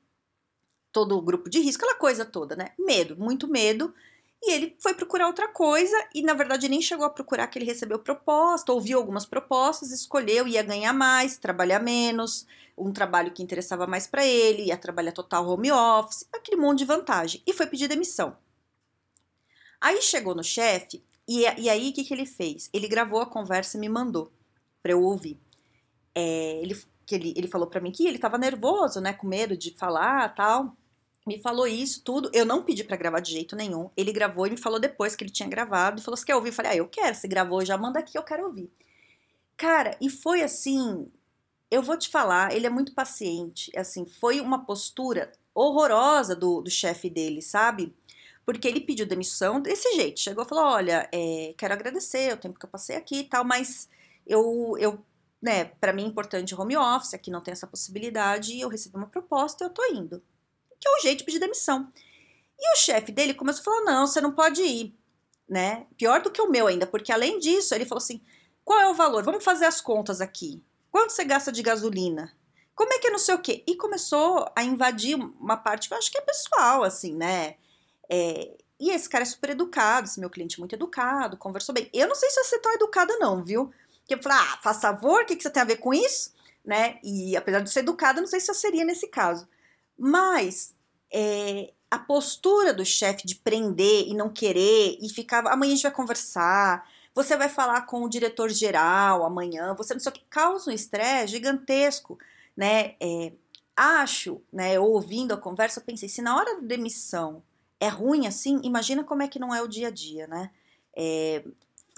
todo 0.91 1.17
o 1.17 1.21
grupo 1.21 1.49
de 1.49 1.59
risco, 1.59 1.83
aquela 1.83 1.99
coisa 1.99 2.25
toda, 2.25 2.55
né? 2.55 2.71
Medo, 2.79 3.17
muito 3.17 3.47
medo. 3.47 3.93
E 4.41 4.51
ele 4.51 4.75
foi 4.79 4.93
procurar 4.93 5.27
outra 5.27 5.47
coisa 5.47 5.95
e, 6.13 6.21
na 6.21 6.33
verdade, 6.33 6.69
nem 6.69 6.81
chegou 6.81 7.05
a 7.05 7.09
procurar 7.09 7.47
que 7.47 7.57
ele 7.57 7.65
recebeu 7.65 7.99
proposta, 7.99 8.71
ouviu 8.71 8.97
algumas 8.97 9.25
propostas, 9.25 9.91
escolheu, 9.91 10.47
ia 10.47 10.63
ganhar 10.63 10.93
mais, 10.93 11.37
trabalhar 11.37 11.79
menos, 11.79 12.45
um 12.77 12.91
trabalho 12.91 13.31
que 13.31 13.43
interessava 13.43 13.87
mais 13.87 14.07
para 14.07 14.25
ele, 14.25 14.67
ia 14.67 14.77
trabalhar 14.77 15.11
total 15.11 15.47
home 15.47 15.71
office, 15.71 16.27
aquele 16.33 16.61
monte 16.61 16.79
de 16.79 16.85
vantagem. 16.85 17.41
E 17.45 17.53
foi 17.53 17.67
pedir 17.67 17.87
demissão. 17.87 18.37
Aí 19.81 20.01
chegou 20.01 20.35
no 20.35 20.43
chefe 20.43 21.03
e, 21.27 21.41
e 21.41 21.69
aí, 21.69 21.89
o 21.89 21.93
que, 21.93 22.03
que 22.03 22.13
ele 22.13 22.25
fez? 22.25 22.69
Ele 22.73 22.87
gravou 22.87 23.21
a 23.21 23.25
conversa 23.25 23.77
e 23.77 23.79
me 23.79 23.89
mandou 23.89 24.31
para 24.81 24.91
eu 24.91 25.01
ouvir. 25.01 25.39
É, 26.13 26.61
ele, 26.61 26.79
que 27.05 27.15
ele, 27.15 27.33
ele 27.35 27.47
falou 27.47 27.67
para 27.67 27.81
mim 27.81 27.91
que 27.91 28.05
ele 28.05 28.17
estava 28.17 28.37
nervoso, 28.37 29.01
né, 29.01 29.13
com 29.13 29.27
medo 29.27 29.57
de 29.57 29.71
falar 29.71 30.33
tal. 30.35 30.75
Me 31.25 31.41
falou 31.41 31.65
isso 31.65 32.03
tudo. 32.03 32.29
Eu 32.33 32.45
não 32.45 32.63
pedi 32.63 32.83
para 32.83 32.95
gravar 32.95 33.19
de 33.19 33.31
jeito 33.31 33.55
nenhum. 33.55 33.89
Ele 33.97 34.13
gravou 34.13 34.45
e 34.45 34.51
me 34.51 34.57
falou 34.57 34.79
depois 34.79 35.15
que 35.15 35.23
ele 35.23 35.31
tinha 35.31 35.49
gravado 35.49 35.99
e 35.99 36.03
falou: 36.03 36.15
Você 36.15 36.25
quer 36.25 36.35
ouvir? 36.35 36.49
Eu 36.49 36.53
falei: 36.53 36.73
Ah, 36.73 36.75
eu 36.75 36.87
quero. 36.87 37.15
Se 37.15 37.27
gravou, 37.27 37.65
já 37.65 37.77
manda 37.77 37.99
aqui, 37.99 38.17
eu 38.17 38.23
quero 38.23 38.45
ouvir. 38.45 38.71
Cara, 39.57 39.97
e 39.99 40.09
foi 40.09 40.43
assim. 40.43 41.11
Eu 41.71 41.81
vou 41.81 41.97
te 41.97 42.09
falar, 42.09 42.53
ele 42.53 42.67
é 42.67 42.69
muito 42.69 42.93
paciente. 42.93 43.71
Assim, 43.75 44.05
foi 44.05 44.39
uma 44.39 44.65
postura 44.65 45.31
horrorosa 45.53 46.35
do, 46.35 46.61
do 46.61 46.69
chefe 46.69 47.09
dele, 47.09 47.41
sabe? 47.41 47.95
Porque 48.45 48.67
ele 48.67 48.79
pediu 48.79 49.05
demissão 49.05 49.59
desse 49.59 49.95
jeito. 49.95 50.19
Chegou 50.19 50.43
e 50.43 50.47
falou: 50.47 50.65
Olha, 50.65 51.09
é, 51.11 51.53
quero 51.57 51.73
agradecer 51.73 52.33
o 52.33 52.37
tempo 52.37 52.59
que 52.59 52.65
eu 52.65 52.69
passei 52.69 52.95
aqui 52.95 53.19
e 53.19 53.23
tal, 53.23 53.43
mas 53.43 53.89
eu, 54.25 54.75
eu 54.79 55.03
né, 55.41 55.65
para 55.65 55.91
mim 55.91 56.03
é 56.03 56.07
importante 56.07 56.55
home 56.55 56.77
office, 56.77 57.13
aqui 57.13 57.31
não 57.31 57.41
tem 57.41 57.51
essa 57.51 57.67
possibilidade, 57.67 58.59
eu 58.59 58.69
recebi 58.69 58.95
uma 58.95 59.07
proposta 59.07 59.63
e 59.63 59.67
eu 59.67 59.69
tô 59.71 59.83
indo. 59.85 60.23
Que 60.79 60.87
é 60.87 60.91
o 60.91 61.01
jeito 61.01 61.19
de 61.19 61.23
pedir 61.23 61.39
demissão. 61.39 61.91
E 62.59 62.73
o 62.73 62.77
chefe 62.77 63.11
dele 63.11 63.33
começou 63.33 63.61
a 63.61 63.63
falar: 63.63 63.81
Não, 63.81 64.07
você 64.07 64.21
não 64.21 64.31
pode 64.31 64.61
ir, 64.61 64.95
né? 65.49 65.87
Pior 65.97 66.21
do 66.21 66.31
que 66.31 66.41
o 66.41 66.49
meu 66.49 66.67
ainda, 66.67 66.85
porque 66.85 67.11
além 67.11 67.39
disso, 67.39 67.73
ele 67.73 67.85
falou 67.85 68.01
assim: 68.01 68.21
Qual 68.63 68.79
é 68.79 68.87
o 68.87 68.93
valor? 68.93 69.23
Vamos 69.23 69.43
fazer 69.43 69.65
as 69.65 69.81
contas 69.81 70.21
aqui. 70.21 70.63
Quanto 70.91 71.11
você 71.11 71.25
gasta 71.25 71.51
de 71.51 71.61
gasolina? 71.61 72.31
Como 72.75 72.91
é 72.93 72.99
que 72.99 73.07
é 73.07 73.11
não 73.11 73.19
sei 73.19 73.35
o 73.35 73.41
quê? 73.41 73.63
E 73.65 73.75
começou 73.75 74.51
a 74.55 74.63
invadir 74.63 75.15
uma 75.15 75.57
parte 75.57 75.87
que 75.87 75.93
eu 75.93 75.97
acho 75.97 76.11
que 76.11 76.17
é 76.17 76.21
pessoal, 76.21 76.83
assim, 76.83 77.15
né? 77.15 77.55
É, 78.09 78.55
e 78.79 78.91
esse 78.91 79.09
cara 79.09 79.23
é 79.23 79.25
super 79.25 79.51
educado, 79.51 80.07
esse 80.07 80.19
meu 80.19 80.29
cliente 80.29 80.57
é 80.57 80.59
muito 80.59 80.75
educado, 80.75 81.37
conversou 81.37 81.73
bem. 81.73 81.89
Eu 81.93 82.07
não 82.07 82.15
sei 82.15 82.29
se 82.29 82.43
você 82.43 82.57
é 82.57 82.59
tão 82.59 82.73
educada, 82.73 83.17
não, 83.17 83.43
viu? 83.43 83.71
Porque 83.99 84.15
eu 84.15 84.21
falei, 84.21 84.37
ah, 84.37 84.59
faz 84.61 84.79
favor, 84.79 85.23
o 85.23 85.25
que, 85.25 85.35
que 85.35 85.43
você 85.43 85.49
tem 85.49 85.61
a 85.61 85.65
ver 85.65 85.77
com 85.77 85.93
isso? 85.93 86.33
Né? 86.63 86.99
E 87.03 87.35
apesar 87.37 87.61
de 87.61 87.69
ser 87.69 87.79
educada, 87.79 88.19
não 88.19 88.27
sei 88.27 88.39
se 88.39 88.51
eu 88.51 88.55
seria 88.55 88.83
nesse 88.83 89.07
caso. 89.07 89.47
Mas 89.97 90.75
é, 91.11 91.71
a 91.89 91.97
postura 91.97 92.73
do 92.73 92.85
chefe 92.85 93.25
de 93.25 93.35
prender 93.35 94.07
e 94.07 94.13
não 94.13 94.29
querer 94.29 94.97
e 95.01 95.09
ficar, 95.09 95.47
amanhã 95.47 95.71
a 95.71 95.75
gente 95.75 95.83
vai 95.83 95.91
conversar, 95.91 96.87
você 97.13 97.37
vai 97.37 97.47
falar 97.47 97.85
com 97.85 98.03
o 98.03 98.09
diretor 98.09 98.49
geral 98.49 99.23
amanhã, 99.23 99.73
você 99.73 99.93
não 99.93 100.01
sei 100.01 100.11
o 100.11 100.13
que, 100.13 100.25
causa 100.29 100.69
um 100.69 100.73
estresse 100.73 101.31
gigantesco, 101.31 102.19
né? 102.57 102.95
É, 102.99 103.31
acho, 103.75 104.41
né, 104.51 104.79
ouvindo 104.79 105.33
a 105.33 105.37
conversa, 105.37 105.79
eu 105.79 105.83
pensei, 105.83 106.09
se 106.09 106.21
na 106.21 106.35
hora 106.35 106.55
da 106.55 106.67
demissão 106.67 107.43
é 107.79 107.87
ruim 107.87 108.27
assim, 108.27 108.59
imagina 108.63 109.03
como 109.03 109.23
é 109.23 109.27
que 109.27 109.39
não 109.39 109.53
é 109.53 109.61
o 109.61 109.67
dia 109.67 109.87
a 109.87 109.91
dia, 109.91 110.27
né? 110.27 110.51
É, 110.95 111.43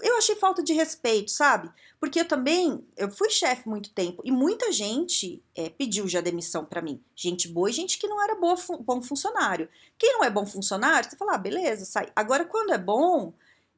eu 0.00 0.16
achei 0.16 0.36
falta 0.36 0.62
de 0.62 0.72
respeito, 0.72 1.30
sabe? 1.30 1.70
Porque 1.98 2.20
eu 2.20 2.28
também, 2.28 2.86
eu 2.96 3.10
fui 3.10 3.28
chefe 3.30 3.68
muito 3.68 3.90
tempo 3.90 4.22
e 4.24 4.30
muita 4.30 4.70
gente 4.70 5.42
é, 5.56 5.68
pediu 5.68 6.06
já 6.06 6.20
demissão 6.20 6.64
para 6.64 6.80
mim. 6.80 7.02
Gente 7.16 7.48
boa 7.48 7.68
e 7.68 7.72
gente 7.72 7.98
que 7.98 8.06
não 8.06 8.22
era 8.22 8.36
boa, 8.36 8.56
bom 8.80 9.02
funcionário. 9.02 9.68
Quem 9.98 10.12
não 10.12 10.22
é 10.22 10.30
bom 10.30 10.46
funcionário, 10.46 11.10
você 11.10 11.16
fala, 11.16 11.34
ah, 11.34 11.38
beleza, 11.38 11.84
sai. 11.84 12.12
Agora, 12.14 12.44
quando 12.44 12.72
é 12.72 12.78
bom, 12.78 13.32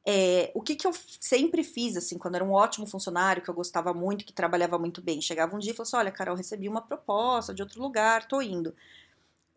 é, 0.04 0.50
o 0.54 0.60
que, 0.60 0.76
que 0.76 0.86
eu 0.86 0.92
sempre 1.18 1.64
fiz, 1.64 1.96
assim, 1.96 2.18
quando 2.18 2.34
era 2.34 2.44
um 2.44 2.52
ótimo 2.52 2.86
funcionário, 2.86 3.42
que 3.42 3.48
eu 3.48 3.54
gostava 3.54 3.94
muito, 3.94 4.24
que 4.24 4.32
trabalhava 4.32 4.78
muito 4.78 5.00
bem, 5.00 5.22
chegava 5.22 5.56
um 5.56 5.58
dia 5.58 5.72
e 5.72 5.74
falava 5.74 5.88
assim, 5.88 5.96
olha, 5.96 6.12
Carol, 6.12 6.36
recebi 6.36 6.68
uma 6.68 6.82
proposta 6.82 7.54
de 7.54 7.62
outro 7.62 7.80
lugar, 7.80 8.28
tô 8.28 8.42
indo. 8.42 8.74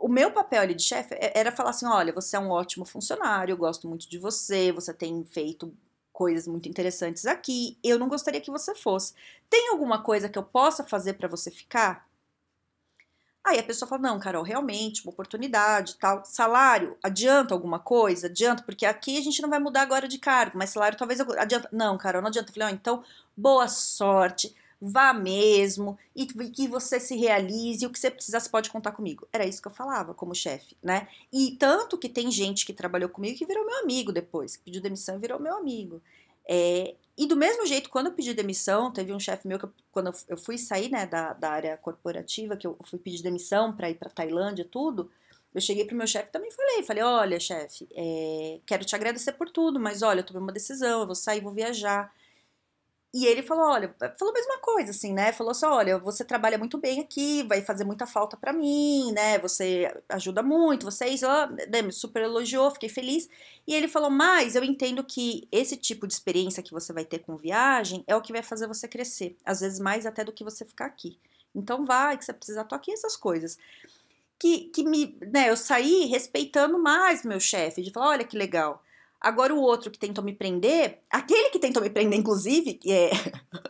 O 0.04 0.10
meu 0.10 0.32
papel 0.32 0.62
ali 0.62 0.76
de 0.76 0.84
chefe 0.84 1.16
é, 1.16 1.32
era 1.34 1.50
falar 1.50 1.70
assim, 1.70 1.86
olha, 1.86 2.12
você 2.12 2.36
é 2.36 2.40
um 2.40 2.50
ótimo 2.50 2.84
funcionário, 2.84 3.54
eu 3.54 3.58
gosto 3.58 3.88
muito 3.88 4.06
de 4.10 4.18
você, 4.18 4.70
você 4.70 4.94
tem 4.94 5.24
feito 5.24 5.74
coisas 6.12 6.46
muito 6.46 6.68
interessantes 6.68 7.26
aqui, 7.26 7.78
eu 7.82 7.98
não 7.98 8.10
gostaria 8.10 8.42
que 8.42 8.52
você 8.52 8.76
fosse. 8.76 9.14
Tem 9.50 9.70
alguma 9.70 10.04
coisa 10.04 10.28
que 10.28 10.38
eu 10.38 10.44
possa 10.44 10.84
fazer 10.84 11.14
para 11.14 11.30
você 11.30 11.50
ficar? 11.50 12.06
Aí 13.42 13.58
a 13.58 13.64
pessoa 13.64 13.88
fala: 13.88 14.02
não, 14.02 14.20
Carol, 14.20 14.44
realmente, 14.44 15.04
uma 15.06 15.14
oportunidade 15.14 15.96
tal. 15.96 16.26
Salário, 16.26 16.98
adianta 17.02 17.54
alguma 17.54 17.80
coisa? 17.80 18.28
Adianta, 18.28 18.62
porque 18.62 18.86
aqui 18.86 19.18
a 19.18 19.22
gente 19.22 19.42
não 19.42 19.50
vai 19.50 19.60
mudar 19.60 19.84
agora 19.84 20.10
de 20.10 20.18
cargo, 20.18 20.58
mas 20.58 20.72
salário 20.72 20.98
talvez 20.98 21.22
adianta. 21.22 21.70
Não, 21.72 21.98
Carol, 21.98 22.22
não 22.22 22.28
adianta. 22.28 22.50
Eu 22.50 22.54
falei: 22.54 22.74
oh, 22.74 22.76
então, 22.76 23.04
boa 23.38 23.70
sorte, 23.70 24.54
vá 24.90 25.14
mesmo, 25.14 25.98
e 26.16 26.26
que 26.26 26.68
você 26.68 27.00
se 27.00 27.16
realize, 27.16 27.86
o 27.86 27.90
que 27.90 28.00
você 28.00 28.12
precisar, 28.12 28.40
você 28.40 28.50
pode 28.50 28.70
contar 28.70 28.92
comigo. 28.92 29.28
Era 29.32 29.46
isso 29.46 29.62
que 29.62 29.68
eu 29.68 29.72
falava 29.72 30.14
como 30.14 30.36
chefe, 30.36 30.76
né? 30.82 31.08
E 31.32 31.56
tanto 31.58 31.98
que 31.98 32.10
tem 32.10 32.30
gente 32.30 32.66
que 32.66 32.74
trabalhou 32.74 33.10
comigo 33.10 33.38
que 33.38 33.46
virou 33.46 33.66
meu 33.66 33.80
amigo 33.80 34.12
depois, 34.12 34.56
que 34.56 34.64
pediu 34.64 34.82
demissão 34.82 35.16
e 35.16 35.20
virou 35.20 35.40
meu 35.40 35.56
amigo. 35.56 36.02
É, 36.48 36.96
e 37.18 37.26
do 37.26 37.36
mesmo 37.36 37.66
jeito, 37.66 37.90
quando 37.90 38.08
eu 38.08 38.14
pedi 38.14 38.34
demissão, 38.34 38.92
teve 38.92 39.14
um 39.14 39.20
chefe 39.20 39.48
meu 39.48 39.60
que, 39.60 39.66
eu, 39.66 39.74
quando 39.92 40.12
eu 40.28 40.38
fui 40.38 40.58
sair 40.58 40.90
né, 40.90 41.06
da, 41.06 41.34
da 41.34 41.52
área 41.52 41.78
corporativa, 41.78 42.58
que 42.58 42.66
eu 42.66 42.78
fui 42.86 43.00
pedir 43.00 43.22
demissão 43.22 43.72
para 43.76 43.90
ir 43.90 43.96
para 43.96 44.10
Tailândia 44.10 44.66
tudo, 44.66 45.10
eu 45.54 45.62
cheguei 45.62 45.86
pro 45.86 45.96
meu 45.96 46.08
chefe 46.08 46.32
também 46.32 46.50
falei, 46.50 46.84
falei, 46.84 47.04
olha, 47.04 47.40
chefe, 47.40 47.88
é, 47.96 48.60
quero 48.66 48.84
te 48.84 48.96
agradecer 48.96 49.34
por 49.34 49.50
tudo, 49.50 49.80
mas 49.80 50.02
olha, 50.02 50.22
eu 50.22 50.26
tomei 50.26 50.42
uma 50.42 50.52
decisão, 50.52 51.02
eu 51.02 51.06
vou 51.06 51.16
sair, 51.16 51.42
vou 51.42 51.54
viajar. 51.54 52.12
E 53.14 53.28
ele 53.28 53.44
falou, 53.44 53.66
olha, 53.66 53.96
falou 54.18 54.34
a 54.34 54.38
mesma 54.40 54.58
coisa, 54.58 54.90
assim, 54.90 55.14
né? 55.14 55.32
Falou 55.32 55.52
assim, 55.52 55.68
olha, 55.68 56.00
você 56.00 56.26
trabalha 56.26 56.58
muito 56.58 56.80
bem 56.80 57.00
aqui, 57.00 57.44
vai 57.44 57.62
fazer 57.62 57.84
muita 57.84 58.08
falta 58.08 58.36
para 58.36 58.52
mim, 58.52 59.12
né? 59.12 59.38
Você 59.38 59.88
ajuda 60.10 60.42
muito, 60.42 60.86
vocês, 60.86 61.22
ó, 61.22 61.46
né? 61.70 61.84
me 61.84 61.92
super 61.92 62.24
elogiou, 62.24 62.72
fiquei 62.72 62.90
feliz. 62.90 63.30
E 63.68 63.76
ele 63.76 63.88
falou, 63.88 64.10
mas 64.10 64.56
eu 64.56 64.64
entendo 64.64 65.04
que 65.04 65.48
esse 65.52 65.78
tipo 65.78 66.08
de 66.08 66.14
experiência 66.14 66.64
que 66.64 66.72
você 66.72 66.92
vai 66.92 67.06
ter 67.06 67.20
com 67.20 67.38
viagem 67.38 68.04
é 68.08 68.16
o 68.16 68.22
que 68.22 68.34
vai 68.34 68.42
fazer 68.42 68.66
você 68.66 68.88
crescer, 68.88 69.38
às 69.46 69.60
vezes 69.60 69.80
mais 69.80 70.08
até 70.08 70.24
do 70.24 70.34
que 70.34 70.44
você 70.44 70.66
ficar 70.66 70.86
aqui. 70.88 71.20
Então 71.54 71.86
vai, 71.86 72.18
que 72.18 72.26
você 72.26 72.34
precisa, 72.34 72.64
tô 72.64 72.74
aqui, 72.74 72.92
essas 72.92 73.16
coisas. 73.16 73.60
Que, 74.40 74.70
que 74.70 74.84
me, 74.84 75.18
né, 75.22 75.52
eu 75.52 75.56
saí 75.56 76.06
respeitando 76.06 76.80
mais 76.80 77.24
meu 77.24 77.40
chefe, 77.40 77.84
de 77.84 77.92
falar, 77.92 78.10
olha 78.10 78.24
que 78.26 78.36
legal, 78.36 78.84
Agora, 79.24 79.56
o 79.56 79.62
outro 79.62 79.90
que 79.90 79.98
tentou 79.98 80.22
me 80.22 80.34
prender, 80.34 81.00
aquele 81.10 81.50
que 81.50 81.58
tentou 81.58 81.82
me 81.82 81.90
prender, 81.90 82.20
inclusive, 82.20 82.78
é, 82.86 83.10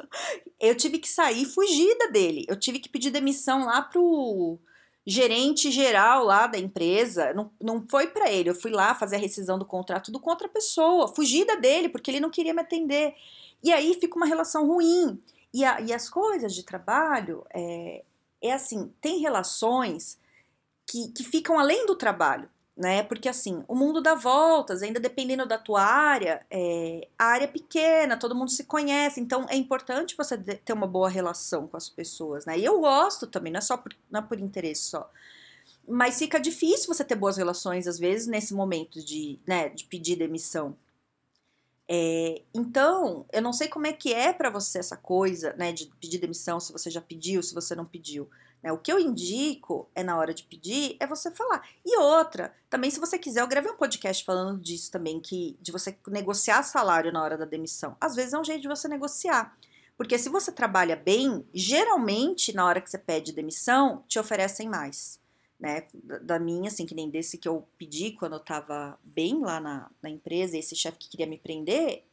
eu 0.60 0.76
tive 0.76 0.98
que 0.98 1.08
sair 1.08 1.46
fugida 1.46 2.10
dele. 2.10 2.44
Eu 2.50 2.60
tive 2.60 2.80
que 2.80 2.90
pedir 2.90 3.12
demissão 3.12 3.66
lá 3.66 3.84
pro 3.84 4.60
gerente 5.06 5.70
geral 5.70 6.24
lá 6.24 6.48
da 6.48 6.58
empresa. 6.58 7.36
Não, 7.36 7.52
não 7.62 7.86
foi 7.88 8.08
para 8.08 8.32
ele. 8.32 8.50
Eu 8.50 8.56
fui 8.56 8.72
lá 8.72 8.96
fazer 8.96 9.18
a 9.18 9.20
rescisão 9.20 9.60
do 9.60 9.66
contrato 9.66 10.12
do 10.12 10.20
contra 10.20 10.50
pessoa, 10.50 11.14
fugida 11.14 11.56
dele, 11.56 11.88
porque 11.88 12.10
ele 12.10 12.20
não 12.20 12.32
queria 12.32 12.54
me 12.54 12.62
atender. 12.62 13.14
E 13.62 13.72
aí 13.72 13.94
fica 14.02 14.16
uma 14.16 14.26
relação 14.26 14.66
ruim. 14.66 15.22
E, 15.54 15.64
a, 15.64 15.80
e 15.82 15.94
as 15.94 16.10
coisas 16.10 16.56
de 16.56 16.64
trabalho 16.64 17.46
é, 17.54 18.04
é 18.42 18.54
assim: 18.54 18.92
tem 19.00 19.20
relações 19.20 20.18
que, 20.88 21.10
que 21.10 21.24
ficam 21.24 21.60
além 21.60 21.86
do 21.86 21.96
trabalho 21.96 22.50
né? 22.76 23.04
Porque 23.04 23.30
assim, 23.30 23.64
o 23.68 23.76
mundo 23.76 24.02
dá 24.02 24.16
voltas, 24.16 24.82
ainda 24.82 25.00
dependendo 25.00 25.46
da 25.46 25.58
tua 25.58 25.82
área, 25.84 26.46
é, 26.50 27.08
a 27.18 27.26
área 27.26 27.46
é 27.46 27.48
pequena, 27.48 28.18
todo 28.18 28.36
mundo 28.36 28.50
se 28.52 28.64
conhece, 28.64 29.20
então 29.22 29.46
é 29.50 29.56
importante 29.56 30.18
você 30.18 30.38
ter 30.38 30.74
uma 30.74 30.88
boa 30.88 31.10
relação 31.10 31.68
com 31.68 31.78
as 31.78 31.88
pessoas, 31.88 32.46
né? 32.46 32.58
E 32.58 32.66
eu 32.66 32.80
gosto 32.80 33.28
também, 33.28 33.52
não 33.54 33.60
é 33.60 33.62
só 33.62 33.78
por, 33.78 33.96
não 34.10 34.20
é 34.22 34.24
por 34.24 34.40
interesse 34.40 34.84
só. 34.84 35.10
Mas 35.88 36.18
fica 36.18 36.40
difícil 36.40 36.94
você 36.94 37.04
ter 37.04 37.16
boas 37.16 37.38
relações, 37.38 37.88
às 37.88 38.00
vezes, 38.00 38.28
nesse 38.28 38.54
momento 38.54 39.04
de, 39.04 39.40
né, 39.46 39.70
de 39.70 39.84
pedir 39.86 40.16
demissão. 40.16 40.76
É, 41.88 42.42
então, 42.54 43.26
eu 43.32 43.42
não 43.42 43.52
sei 43.52 43.68
como 43.68 43.86
é 43.86 43.94
que 43.94 44.14
é 44.14 44.32
para 44.32 44.50
você 44.50 44.80
essa 44.80 44.96
coisa, 44.96 45.54
né, 45.54 45.72
de 45.74 45.88
pedir 46.00 46.18
demissão, 46.20 46.60
se 46.60 46.72
você 46.72 46.90
já 46.90 47.02
pediu, 47.02 47.44
se 47.44 47.54
você 47.54 47.76
não 47.76 47.86
pediu. 47.86 48.30
Né? 48.64 48.72
O 48.72 48.78
que 48.78 48.92
eu 48.92 48.98
indico 48.98 49.90
é 49.94 50.02
na 50.02 50.18
hora 50.18 50.34
de 50.34 50.44
pedir 50.44 50.96
é 51.00 51.06
você 51.06 51.30
falar. 51.30 51.68
E 51.86 51.98
outra, 51.98 52.56
também 52.70 52.90
se 52.90 53.00
você 53.00 53.20
quiser, 53.20 53.42
eu 53.42 53.48
gravei 53.48 53.70
um 53.70 53.78
podcast 53.78 54.24
falando 54.24 54.62
disso 54.62 54.90
também, 54.90 55.20
que 55.20 55.58
de 55.62 55.72
você 55.72 55.96
negociar 56.08 56.64
salário 56.64 57.12
na 57.12 57.22
hora 57.22 57.38
da 57.38 57.46
demissão. 57.46 57.98
Às 58.00 58.16
vezes 58.16 58.34
é 58.34 58.40
um 58.40 58.44
jeito 58.44 58.62
de 58.62 58.68
você 58.70 58.88
negociar. 58.88 59.56
Porque 59.98 60.18
se 60.18 60.30
você 60.30 60.52
trabalha 60.52 60.96
bem, 60.96 61.46
geralmente 61.54 62.56
na 62.56 62.66
hora 62.66 62.82
que 62.82 62.90
você 62.90 62.98
pede 62.98 63.34
demissão, 63.34 64.04
te 64.08 64.18
oferecem 64.18 64.70
mais. 64.70 65.22
Né, 65.60 65.88
da 66.24 66.40
minha, 66.40 66.68
assim, 66.68 66.86
que 66.86 66.96
nem 66.96 67.10
desse 67.10 67.38
que 67.38 67.48
eu 67.48 67.66
pedi 67.78 68.12
quando 68.12 68.34
eu 68.34 68.40
tava 68.40 69.00
bem 69.02 69.40
lá 69.40 69.62
na, 69.62 69.90
na 70.02 70.10
empresa, 70.10 70.58
esse 70.58 70.76
chefe 70.76 70.98
que 70.98 71.08
queria 71.08 71.28
me 71.28 71.38
prender, 71.38 72.04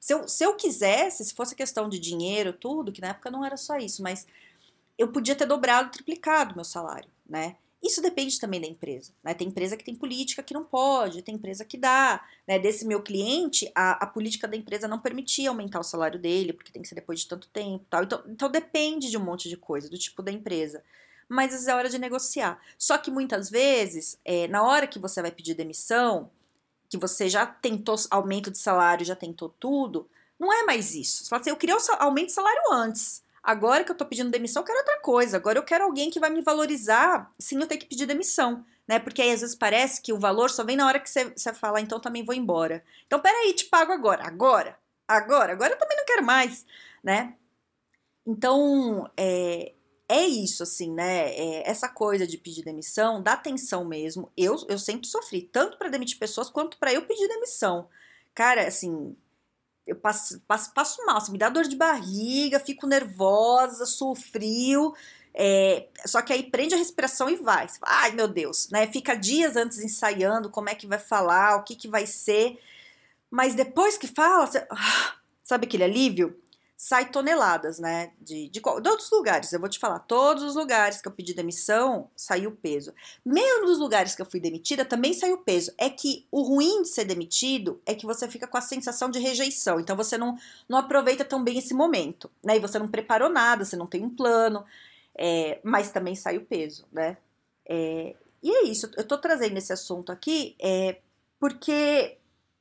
se 0.00 0.14
eu, 0.14 0.28
se 0.28 0.44
eu 0.44 0.54
quisesse, 0.54 1.24
se 1.24 1.34
fosse 1.34 1.54
questão 1.54 1.88
de 1.88 1.98
dinheiro, 1.98 2.52
tudo, 2.52 2.92
que 2.92 3.00
na 3.00 3.08
época 3.08 3.30
não 3.30 3.44
era 3.44 3.56
só 3.56 3.76
isso, 3.76 4.02
mas 4.02 4.26
eu 4.98 5.08
podia 5.08 5.36
ter 5.36 5.46
dobrado, 5.46 5.90
triplicado 5.90 6.54
meu 6.54 6.64
salário, 6.64 7.08
né? 7.26 7.56
Isso 7.82 8.02
depende 8.02 8.40
também 8.40 8.60
da 8.60 8.66
empresa. 8.66 9.12
Né? 9.22 9.32
Tem 9.34 9.46
empresa 9.46 9.76
que 9.76 9.84
tem 9.84 9.94
política 9.94 10.42
que 10.42 10.52
não 10.52 10.64
pode, 10.64 11.22
tem 11.22 11.36
empresa 11.36 11.64
que 11.64 11.78
dá. 11.78 12.24
Né? 12.46 12.58
Desse 12.58 12.84
meu 12.84 13.00
cliente, 13.00 13.70
a, 13.74 14.04
a, 14.04 14.06
política 14.06 14.48
da 14.48 14.56
empresa 14.56 14.88
não 14.88 14.98
permitia 14.98 15.48
aumentar 15.48 15.78
o 15.78 15.84
salário 15.84 16.18
dele, 16.18 16.52
porque 16.52 16.72
tem 16.72 16.82
que 16.82 16.88
ser 16.88 16.96
depois 16.96 17.20
de 17.20 17.28
tanto 17.28 17.48
tempo 17.48 17.86
tal. 17.88 18.02
Então, 18.02 18.22
então 18.26 18.50
depende 18.50 19.08
de 19.08 19.16
um 19.16 19.24
monte 19.24 19.48
de 19.48 19.56
coisa, 19.56 19.88
do 19.88 19.96
tipo 19.96 20.22
da 20.22 20.32
empresa. 20.32 20.82
Mas 21.28 21.68
é 21.68 21.74
hora 21.74 21.88
de 21.88 21.98
negociar. 21.98 22.60
Só 22.76 22.98
que 22.98 23.12
muitas 23.12 23.48
vezes, 23.48 24.18
é, 24.24 24.48
na 24.48 24.64
hora 24.64 24.86
que 24.88 24.98
você 24.98 25.22
vai 25.22 25.30
pedir 25.30 25.54
demissão, 25.54 26.30
que 26.88 26.96
você 26.96 27.28
já 27.28 27.46
tentou 27.46 27.94
aumento 28.10 28.50
de 28.50 28.58
salário, 28.58 29.06
já 29.06 29.14
tentou 29.14 29.50
tudo, 29.50 30.08
não 30.38 30.52
é 30.52 30.64
mais 30.64 30.94
isso. 30.94 31.22
Você 31.22 31.28
fala 31.28 31.40
assim, 31.40 31.50
eu 31.50 31.56
queria 31.56 31.76
o 31.76 31.80
aumento 32.00 32.26
de 32.26 32.32
salário 32.32 32.62
antes. 32.72 33.22
Agora 33.42 33.84
que 33.84 33.90
eu 33.90 33.96
tô 33.96 34.04
pedindo 34.04 34.30
demissão, 34.30 34.62
eu 34.62 34.66
quero 34.66 34.78
outra 34.78 35.00
coisa. 35.00 35.36
Agora 35.36 35.58
eu 35.58 35.62
quero 35.62 35.84
alguém 35.84 36.10
que 36.10 36.20
vai 36.20 36.30
me 36.30 36.42
valorizar 36.42 37.32
sem 37.38 37.58
eu 37.60 37.66
ter 37.66 37.76
que 37.76 37.86
pedir 37.86 38.06
demissão. 38.06 38.64
Né? 38.86 38.98
Porque 38.98 39.20
aí 39.20 39.30
às 39.30 39.40
vezes 39.40 39.54
parece 39.54 40.00
que 40.00 40.12
o 40.12 40.18
valor 40.18 40.50
só 40.50 40.64
vem 40.64 40.76
na 40.76 40.86
hora 40.86 40.98
que 40.98 41.10
você, 41.10 41.24
você 41.30 41.52
fala, 41.52 41.80
então 41.80 42.00
também 42.00 42.24
vou 42.24 42.34
embora. 42.34 42.82
Então, 43.06 43.20
peraí, 43.20 43.52
te 43.52 43.66
pago 43.66 43.92
agora, 43.92 44.24
agora, 44.26 44.78
agora, 45.06 45.52
agora 45.52 45.74
eu 45.74 45.78
também 45.78 45.96
não 45.96 46.06
quero 46.06 46.24
mais, 46.24 46.64
né? 47.02 47.34
Então, 48.26 49.10
é, 49.16 49.74
é 50.08 50.26
isso, 50.26 50.62
assim, 50.62 50.92
né? 50.92 51.34
É, 51.34 51.70
essa 51.70 51.88
coisa 51.88 52.26
de 52.26 52.38
pedir 52.38 52.64
demissão 52.64 53.22
dá 53.22 53.34
atenção 53.34 53.84
mesmo. 53.84 54.32
Eu, 54.36 54.56
eu 54.68 54.78
sempre 54.78 55.06
sofri, 55.06 55.42
tanto 55.42 55.76
para 55.76 55.90
demitir 55.90 56.18
pessoas 56.18 56.48
quanto 56.48 56.78
para 56.78 56.92
eu 56.92 57.06
pedir 57.06 57.28
demissão. 57.28 57.88
Cara, 58.34 58.66
assim, 58.66 59.14
eu 59.88 59.96
passo, 59.96 60.40
passo, 60.46 60.72
passo 60.74 61.04
mal, 61.06 61.16
assim, 61.16 61.32
me 61.32 61.38
dá 61.38 61.48
dor 61.48 61.64
de 61.64 61.74
barriga, 61.74 62.60
fico 62.60 62.86
nervosa, 62.86 63.86
suo 63.86 64.14
frio. 64.14 64.94
É, 65.34 65.86
só 66.04 66.20
que 66.20 66.32
aí 66.32 66.42
prende 66.42 66.74
a 66.74 66.78
respiração 66.78 67.30
e 67.30 67.36
vai. 67.36 67.66
Ai, 67.82 68.12
meu 68.12 68.28
Deus, 68.28 68.68
né? 68.70 68.86
Fica 68.86 69.14
dias 69.14 69.56
antes 69.56 69.78
ensaiando 69.78 70.50
como 70.50 70.68
é 70.68 70.74
que 70.74 70.86
vai 70.86 70.98
falar, 70.98 71.56
o 71.56 71.62
que, 71.62 71.74
que 71.74 71.88
vai 71.88 72.06
ser. 72.06 72.58
Mas 73.30 73.54
depois 73.54 73.96
que 73.96 74.06
fala, 74.06 74.46
você, 74.46 74.66
ah, 74.70 75.14
sabe 75.42 75.66
aquele 75.66 75.84
alívio? 75.84 76.38
Sai 76.80 77.10
toneladas, 77.10 77.80
né? 77.80 78.12
De, 78.20 78.48
de, 78.48 78.60
de, 78.60 78.62
outros 78.64 79.10
lugares. 79.10 79.52
Eu 79.52 79.58
vou 79.58 79.68
te 79.68 79.80
falar, 79.80 79.98
todos 79.98 80.44
os 80.44 80.54
lugares 80.54 81.02
que 81.02 81.08
eu 81.08 81.12
pedi 81.12 81.34
demissão, 81.34 82.08
saiu 82.14 82.52
peso. 82.52 82.94
Mesmo 83.26 83.66
nos 83.66 83.80
lugares 83.80 84.14
que 84.14 84.22
eu 84.22 84.26
fui 84.30 84.38
demitida, 84.38 84.84
também 84.84 85.12
saiu 85.12 85.38
peso. 85.38 85.72
É 85.76 85.90
que 85.90 86.24
o 86.30 86.40
ruim 86.40 86.82
de 86.82 86.88
ser 86.88 87.04
demitido 87.04 87.82
é 87.84 87.96
que 87.96 88.06
você 88.06 88.28
fica 88.28 88.46
com 88.46 88.56
a 88.56 88.60
sensação 88.60 89.10
de 89.10 89.18
rejeição. 89.18 89.80
Então 89.80 89.96
você 89.96 90.16
não, 90.16 90.38
não 90.68 90.78
aproveita 90.78 91.24
tão 91.24 91.42
bem 91.42 91.58
esse 91.58 91.74
momento, 91.74 92.30
né? 92.44 92.56
E 92.56 92.60
você 92.60 92.78
não 92.78 92.86
preparou 92.86 93.28
nada, 93.28 93.64
você 93.64 93.74
não 93.74 93.86
tem 93.88 94.04
um 94.04 94.14
plano. 94.14 94.64
É, 95.16 95.58
mas 95.64 95.90
também 95.90 96.14
saiu 96.14 96.42
peso, 96.42 96.86
né? 96.92 97.16
É, 97.68 98.14
e 98.40 98.52
é 98.52 98.62
isso. 98.66 98.88
Eu 98.96 99.04
tô 99.04 99.18
trazendo 99.18 99.58
esse 99.58 99.72
assunto 99.72 100.12
aqui 100.12 100.54
é, 100.60 101.00
porque, 101.40 102.18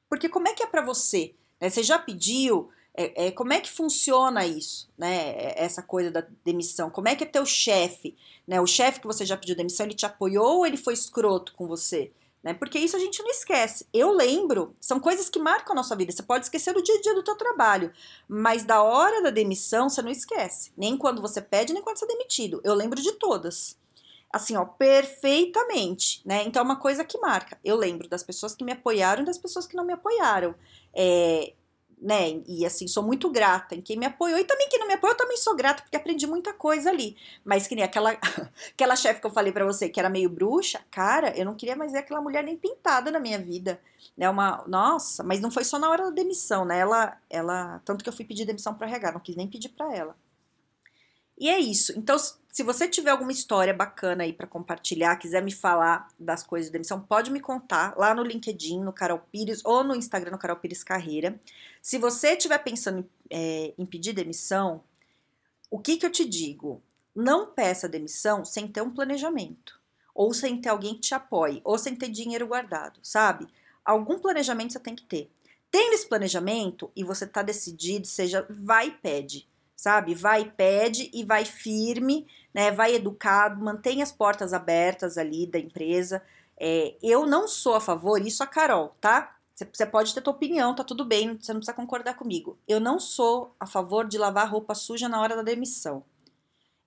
porque 0.10 0.28
como 0.28 0.48
é 0.48 0.54
que 0.56 0.64
é 0.64 0.68
para 0.68 0.82
você? 0.82 1.36
Né? 1.62 1.70
Você 1.70 1.84
já 1.84 2.00
pediu 2.00 2.72
é, 2.98 3.28
é, 3.28 3.32
como 3.32 3.54
é 3.54 3.62
que 3.62 3.70
funciona 3.70 4.44
isso, 4.44 4.90
né? 4.98 5.54
Essa 5.56 5.84
coisa 5.84 6.10
da 6.10 6.26
demissão. 6.44 6.90
Como 6.90 7.08
é 7.08 7.16
que 7.16 7.24
é 7.24 7.28
teu 7.28 7.46
chefe, 7.46 8.18
né? 8.48 8.60
O 8.60 8.66
chefe 8.66 9.00
que 9.00 9.06
você 9.06 9.24
já 9.24 9.38
pediu 9.38 9.56
demissão, 9.56 9.86
ele 9.86 9.94
te 9.94 10.06
apoiou 10.06 10.58
ou 10.58 10.66
ele 10.66 10.78
foi 10.78 10.96
escroto 10.96 11.54
com 11.54 11.68
você? 11.68 12.12
Né? 12.44 12.56
Porque 12.56 12.80
isso 12.80 12.96
a 12.96 13.00
gente 13.00 13.22
não 13.22 13.30
esquece. 13.30 13.86
Eu 13.94 14.12
lembro, 14.12 14.76
são 14.80 15.00
coisas 15.00 15.30
que 15.30 15.38
marcam 15.38 15.74
a 15.74 15.76
nossa 15.76 15.96
vida. 15.96 16.12
Você 16.12 16.24
pode 16.24 16.46
esquecer 16.46 16.74
do 16.74 16.82
dia 16.82 16.96
a 16.96 17.02
dia 17.02 17.14
do 17.14 17.24
teu 17.24 17.36
trabalho, 17.36 17.92
mas 18.28 18.64
da 18.64 18.82
hora 18.82 19.22
da 19.22 19.30
demissão 19.30 19.90
você 19.90 20.02
não 20.02 20.10
esquece. 20.10 20.72
Nem 20.76 20.98
quando 20.98 21.22
você 21.22 21.40
pede, 21.40 21.74
nem 21.74 21.84
quando 21.84 21.98
você 21.98 22.06
é 22.06 22.08
demitido. 22.08 22.62
Eu 22.64 22.74
lembro 22.74 23.00
de 23.00 23.12
todas. 23.14 23.78
Assim, 24.32 24.56
ó, 24.58 24.66
perfeitamente, 24.66 26.22
né? 26.26 26.44
Então 26.46 26.62
é 26.62 26.66
uma 26.66 26.80
coisa 26.80 27.04
que 27.04 27.18
marca. 27.20 27.60
Eu 27.64 27.76
lembro 27.76 28.10
das 28.10 28.24
pessoas 28.24 28.56
que 28.56 28.64
me 28.64 28.72
apoiaram 28.72 29.22
e 29.22 29.26
das 29.26 29.38
pessoas 29.38 29.68
que 29.68 29.76
não 29.76 29.86
me 29.86 29.94
apoiaram. 29.94 30.56
É, 30.94 31.54
né? 32.00 32.42
E 32.48 32.66
assim, 32.66 32.88
sou 32.88 33.04
muito 33.04 33.30
grata 33.30 33.76
em 33.76 33.82
quem 33.82 33.98
me 33.98 34.06
apoiou 34.06 34.40
e 34.40 34.44
também 34.44 34.70
quem 34.70 34.80
não 34.80 34.88
me 34.88 34.94
apoiou, 34.94 35.14
eu 35.14 35.18
também 35.18 35.38
sou 35.38 35.56
grata 35.56 35.82
porque 35.82 35.98
aprendi 35.98 36.28
muita 36.28 36.54
coisa 36.54 36.90
ali. 36.90 37.18
Mas 37.44 37.68
que 37.68 37.76
nem 37.76 37.84
aquela 37.84 38.12
aquela 38.74 38.96
chefe 38.96 39.20
que 39.20 39.28
eu 39.28 39.32
falei 39.32 39.52
para 39.52 39.66
você 39.66 39.90
que 39.90 40.00
era 40.00 40.10
meio 40.10 40.30
bruxa, 40.30 40.80
cara, 40.92 41.36
eu 41.38 41.46
não 41.46 41.56
queria 41.56 41.76
mais 41.76 41.92
ver 41.92 42.00
aquela 42.00 42.22
mulher 42.22 42.44
nem 42.44 42.58
pintada 42.58 43.12
na 43.12 43.20
minha 43.20 43.40
vida. 43.40 43.82
É 44.18 44.30
uma, 44.30 44.64
nossa, 44.68 45.24
mas 45.24 45.40
não 45.40 45.52
foi 45.52 45.64
só 45.64 45.78
na 45.80 45.90
hora 45.90 46.06
da 46.06 46.10
demissão, 46.12 46.66
né? 46.66 46.80
Ela 46.80 47.18
ela, 47.30 47.82
tanto 47.86 48.04
que 48.04 48.10
eu 48.10 48.14
fui 48.14 48.26
pedir 48.26 48.46
demissão 48.46 48.74
para 48.74 48.88
RH, 48.88 49.12
não 49.14 49.20
quis 49.20 49.36
nem 49.36 49.48
pedir 49.48 49.70
para 49.70 49.94
ela. 49.96 50.16
E 51.38 51.50
é 51.50 51.60
isso. 51.60 51.94
Então, 51.96 52.18
se 52.18 52.64
você 52.64 52.88
tiver 52.88 53.12
alguma 53.12 53.32
história 53.32 53.74
bacana 53.74 54.24
aí 54.24 54.34
para 54.34 54.48
compartilhar, 54.48 55.16
quiser 55.18 55.44
me 55.44 55.52
falar 55.52 56.08
das 56.20 56.42
coisas 56.42 56.68
de 56.68 56.74
demissão, 56.74 57.00
pode 57.00 57.30
me 57.30 57.40
contar 57.40 57.94
lá 57.96 58.16
no 58.16 58.24
LinkedIn, 58.24 58.82
no 58.82 58.92
Carol 58.92 59.20
Pires, 59.32 59.64
ou 59.64 59.84
no 59.84 59.96
Instagram, 59.96 60.32
no 60.32 60.40
Carol 60.40 60.58
Pires 60.58 60.84
Carreira. 60.84 61.40
Se 61.82 62.00
você 62.00 62.32
estiver 62.32 62.58
pensando 62.58 63.00
em, 63.00 63.08
é, 63.30 63.74
em 63.78 63.86
pedir 63.86 64.14
demissão, 64.14 64.84
o 65.70 65.78
que, 65.78 65.98
que 65.98 66.06
eu 66.08 66.12
te 66.12 66.26
digo? 66.26 66.82
Não 67.16 67.46
peça 67.46 67.88
demissão 67.88 68.44
sem 68.44 68.68
ter 68.68 68.82
um 68.82 68.90
planejamento, 68.90 69.80
ou 70.16 70.34
sem 70.34 70.60
ter 70.60 70.70
alguém 70.70 70.96
que 70.96 71.02
te 71.02 71.14
apoie, 71.14 71.62
ou 71.64 71.78
sem 71.78 71.96
ter 71.96 72.10
dinheiro 72.10 72.48
guardado, 72.48 73.00
sabe? 73.04 73.48
Algum 73.86 74.18
planejamento 74.18 74.74
você 74.74 74.80
tem 74.80 74.96
que 74.96 75.06
ter. 75.06 75.30
Tendo 75.70 75.94
esse 75.94 76.08
planejamento 76.08 76.92
e 76.96 77.04
você 77.04 77.26
está 77.26 77.44
decidido, 77.44 78.08
seja, 78.08 78.48
vai 78.50 78.88
e 78.88 78.92
pede 78.92 79.48
sabe? 79.78 80.16
Vai, 80.16 80.52
pede 80.52 81.10
e 81.14 81.24
vai 81.24 81.46
firme, 81.46 82.28
né? 82.54 82.72
Vai 82.72 82.96
educado, 82.96 83.64
mantém 83.64 84.02
as 84.02 84.12
portas 84.12 84.52
abertas 84.52 85.18
ali 85.18 85.46
da 85.46 85.60
empresa. 85.60 86.22
É, 86.60 86.96
eu 87.02 87.28
não 87.28 87.48
sou 87.48 87.76
a 87.76 87.80
favor, 87.80 88.20
isso 88.20 88.42
a 88.42 88.48
Carol, 88.48 88.96
tá? 89.00 89.36
Você 89.56 89.86
pode 89.86 90.14
ter 90.14 90.22
tua 90.22 90.34
opinião, 90.34 90.76
tá 90.76 90.84
tudo 90.84 91.06
bem, 91.06 91.38
você 91.40 91.54
não 91.54 91.60
precisa 91.60 91.76
concordar 91.76 92.16
comigo. 92.16 92.58
Eu 92.68 92.80
não 92.80 93.00
sou 93.00 93.56
a 93.60 93.66
favor 93.66 94.08
de 94.08 94.18
lavar 94.18 94.50
roupa 94.50 94.76
suja 94.76 95.08
na 95.08 95.22
hora 95.22 95.36
da 95.36 95.42
demissão. 95.42 96.04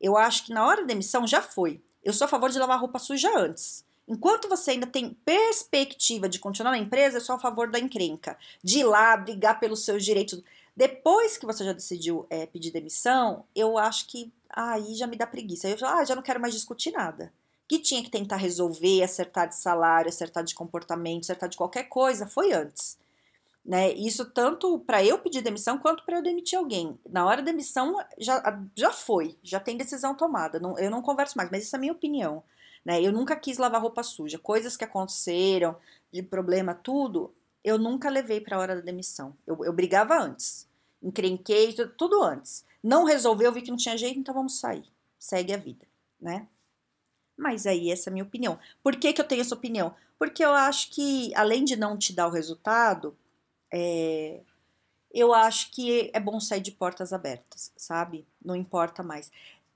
Eu 0.00 0.16
acho 0.16 0.46
que 0.46 0.52
na 0.52 0.66
hora 0.66 0.82
da 0.82 0.88
demissão 0.88 1.26
já 1.26 1.42
foi. 1.42 1.80
Eu 2.02 2.12
sou 2.12 2.24
a 2.24 2.28
favor 2.28 2.50
de 2.50 2.58
lavar 2.58 2.78
roupa 2.78 2.98
suja 2.98 3.30
antes. 3.36 3.84
Enquanto 4.08 4.48
você 4.48 4.72
ainda 4.72 4.86
tem 4.86 5.16
perspectiva 5.24 6.28
de 6.28 6.40
continuar 6.40 6.72
na 6.72 6.78
empresa, 6.78 7.18
eu 7.18 7.20
sou 7.20 7.36
a 7.36 7.38
favor 7.38 7.70
da 7.70 7.78
encrenca, 7.78 8.36
de 8.62 8.80
ir 8.80 8.84
lá 8.84 9.16
brigar 9.16 9.60
pelos 9.60 9.84
seus 9.84 10.04
direitos. 10.04 10.42
Depois 10.80 11.36
que 11.36 11.44
você 11.44 11.62
já 11.62 11.74
decidiu 11.74 12.26
é, 12.30 12.46
pedir 12.46 12.70
demissão, 12.70 13.44
eu 13.54 13.76
acho 13.76 14.06
que 14.06 14.32
aí 14.48 14.94
já 14.94 15.06
me 15.06 15.14
dá 15.14 15.26
preguiça. 15.26 15.66
Aí 15.66 15.74
eu 15.74 15.78
falo, 15.78 15.98
ah, 15.98 16.04
já 16.06 16.14
não 16.14 16.22
quero 16.22 16.40
mais 16.40 16.54
discutir 16.54 16.90
nada. 16.90 17.30
Que 17.68 17.78
tinha 17.78 18.02
que 18.02 18.08
tentar 18.08 18.36
resolver, 18.36 19.02
acertar 19.02 19.46
de 19.46 19.56
salário, 19.56 20.08
acertar 20.08 20.42
de 20.42 20.54
comportamento, 20.54 21.24
acertar 21.24 21.50
de 21.50 21.56
qualquer 21.58 21.82
coisa, 21.82 22.26
foi 22.26 22.54
antes. 22.54 22.98
Né? 23.62 23.92
Isso 23.92 24.24
tanto 24.24 24.78
para 24.78 25.04
eu 25.04 25.18
pedir 25.18 25.42
demissão 25.42 25.76
quanto 25.76 26.02
para 26.02 26.16
eu 26.16 26.22
demitir 26.22 26.58
alguém. 26.58 26.98
Na 27.06 27.26
hora 27.26 27.42
da 27.42 27.50
demissão 27.50 27.98
já, 28.16 28.58
já 28.74 28.90
foi, 28.90 29.36
já 29.42 29.60
tem 29.60 29.76
decisão 29.76 30.14
tomada. 30.14 30.58
Não, 30.58 30.78
eu 30.78 30.90
não 30.90 31.02
converso 31.02 31.36
mais, 31.36 31.50
mas 31.50 31.64
isso 31.64 31.76
é 31.76 31.78
a 31.78 31.80
minha 31.80 31.92
opinião. 31.92 32.42
Né? 32.86 33.02
Eu 33.02 33.12
nunca 33.12 33.36
quis 33.36 33.58
lavar 33.58 33.82
roupa 33.82 34.02
suja. 34.02 34.38
Coisas 34.38 34.78
que 34.78 34.84
aconteceram, 34.84 35.76
de 36.10 36.22
problema, 36.22 36.72
tudo, 36.72 37.34
eu 37.62 37.76
nunca 37.76 38.08
levei 38.08 38.40
para 38.40 38.56
a 38.56 38.60
hora 38.60 38.76
da 38.76 38.80
demissão. 38.80 39.36
Eu, 39.46 39.62
eu 39.62 39.74
brigava 39.74 40.18
antes. 40.18 40.69
Encrenquei, 41.02 41.74
tudo, 41.96 42.22
antes. 42.22 42.64
Não 42.82 43.04
resolveu, 43.04 43.52
vi 43.52 43.62
que 43.62 43.70
não 43.70 43.76
tinha 43.76 43.96
jeito, 43.96 44.18
então 44.18 44.34
vamos 44.34 44.58
sair. 44.58 44.84
Segue 45.18 45.52
a 45.52 45.56
vida, 45.56 45.86
né? 46.20 46.46
Mas 47.36 47.66
aí 47.66 47.90
essa 47.90 48.08
é 48.08 48.10
a 48.10 48.12
minha 48.12 48.24
opinião. 48.24 48.58
Por 48.82 48.96
que, 48.96 49.12
que 49.12 49.20
eu 49.20 49.26
tenho 49.26 49.40
essa 49.40 49.54
opinião? 49.54 49.94
Porque 50.18 50.44
eu 50.44 50.52
acho 50.52 50.90
que, 50.90 51.34
além 51.34 51.64
de 51.64 51.76
não 51.76 51.96
te 51.96 52.12
dar 52.12 52.26
o 52.26 52.30
resultado, 52.30 53.16
é, 53.72 54.40
eu 55.12 55.32
acho 55.32 55.70
que 55.70 56.10
é 56.12 56.20
bom 56.20 56.38
sair 56.38 56.60
de 56.60 56.72
portas 56.72 57.12
abertas, 57.12 57.72
sabe? 57.76 58.26
Não 58.44 58.54
importa 58.54 59.02
mais. 59.02 59.30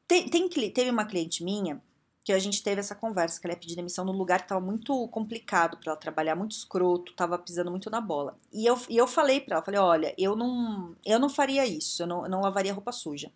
Tem, 0.07 0.29
tem, 0.29 0.49
teve 0.49 0.91
uma 0.91 1.07
cliente 1.07 1.43
minha 1.43 1.83
que 2.25 2.33
a 2.33 2.39
gente 2.39 2.63
teve 2.63 2.81
essa 2.81 2.95
conversa, 2.95 3.39
que 3.39 3.47
ela 3.47 3.53
ia 3.53 3.61
pedir 3.61 3.77
demissão 3.77 4.03
no 4.03 4.11
lugar 4.11 4.39
que 4.39 4.47
estava 4.47 4.61
muito 4.61 5.07
complicado 5.09 5.77
para 5.77 5.93
ela 5.93 6.01
trabalhar, 6.01 6.35
muito 6.35 6.53
escroto, 6.53 7.13
estava 7.13 7.39
pisando 7.39 7.71
muito 7.71 7.91
na 7.91 8.01
bola. 8.01 8.39
E 8.51 8.65
eu, 8.65 8.81
e 8.89 8.97
eu 8.97 9.07
falei 9.07 9.43
para 9.43 9.57
ela, 9.57 9.65
falei, 9.65 9.79
olha, 9.79 10.15
eu 10.17 10.35
não, 10.35 10.97
eu 11.05 11.19
não 11.19 11.29
faria 11.29 11.67
isso, 11.67 12.03
eu 12.03 12.07
não, 12.07 12.25
eu 12.25 12.31
não 12.31 12.41
lavaria 12.41 12.73
roupa 12.73 12.93
suja. 12.93 13.31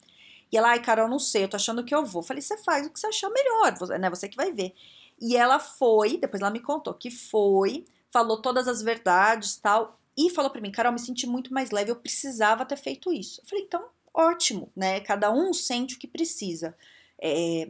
E 0.50 0.56
ela, 0.56 0.70
ai, 0.70 0.80
cara, 0.80 1.02
eu 1.02 1.08
não 1.08 1.18
sei, 1.18 1.44
eu 1.44 1.48
tô 1.48 1.56
achando 1.56 1.84
que 1.84 1.94
eu 1.94 2.02
vou. 2.06 2.22
falei, 2.22 2.40
você 2.40 2.56
faz 2.56 2.86
o 2.86 2.90
que 2.90 2.98
você 2.98 3.08
achar 3.08 3.28
melhor, 3.28 3.76
né? 3.98 4.08
Você 4.08 4.26
que 4.26 4.36
vai 4.36 4.52
ver. 4.52 4.74
E 5.20 5.36
ela 5.36 5.58
foi, 5.58 6.16
depois 6.16 6.40
ela 6.40 6.50
me 6.50 6.60
contou 6.60 6.94
que 6.94 7.10
foi, 7.10 7.84
falou 8.10 8.40
todas 8.40 8.66
as 8.66 8.80
verdades 8.80 9.56
tal, 9.56 9.98
e 10.16 10.30
falou 10.30 10.50
para 10.50 10.62
mim, 10.62 10.70
Carol, 10.70 10.92
me 10.92 10.98
senti 10.98 11.26
muito 11.26 11.52
mais 11.52 11.70
leve, 11.70 11.90
eu 11.90 11.96
precisava 11.96 12.64
ter 12.64 12.76
feito 12.76 13.12
isso. 13.12 13.42
Eu 13.42 13.48
falei, 13.48 13.64
então, 13.64 13.84
ótimo, 14.14 14.72
né? 14.74 15.00
Cada 15.00 15.30
um 15.30 15.52
sente 15.52 15.96
o 15.96 15.98
que 15.98 16.08
precisa. 16.08 16.74
É, 17.20 17.68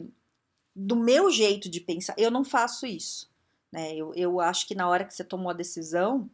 do 0.75 0.95
meu 0.95 1.31
jeito 1.31 1.69
de 1.69 1.79
pensar, 1.79 2.15
eu 2.17 2.31
não 2.31 2.43
faço 2.43 2.85
isso. 2.85 3.29
Né? 3.71 3.95
Eu, 3.95 4.13
eu 4.15 4.39
acho 4.39 4.67
que 4.67 4.75
na 4.75 4.87
hora 4.87 5.05
que 5.05 5.13
você 5.13 5.23
tomou 5.23 5.49
a 5.49 5.53
decisão, 5.53 6.29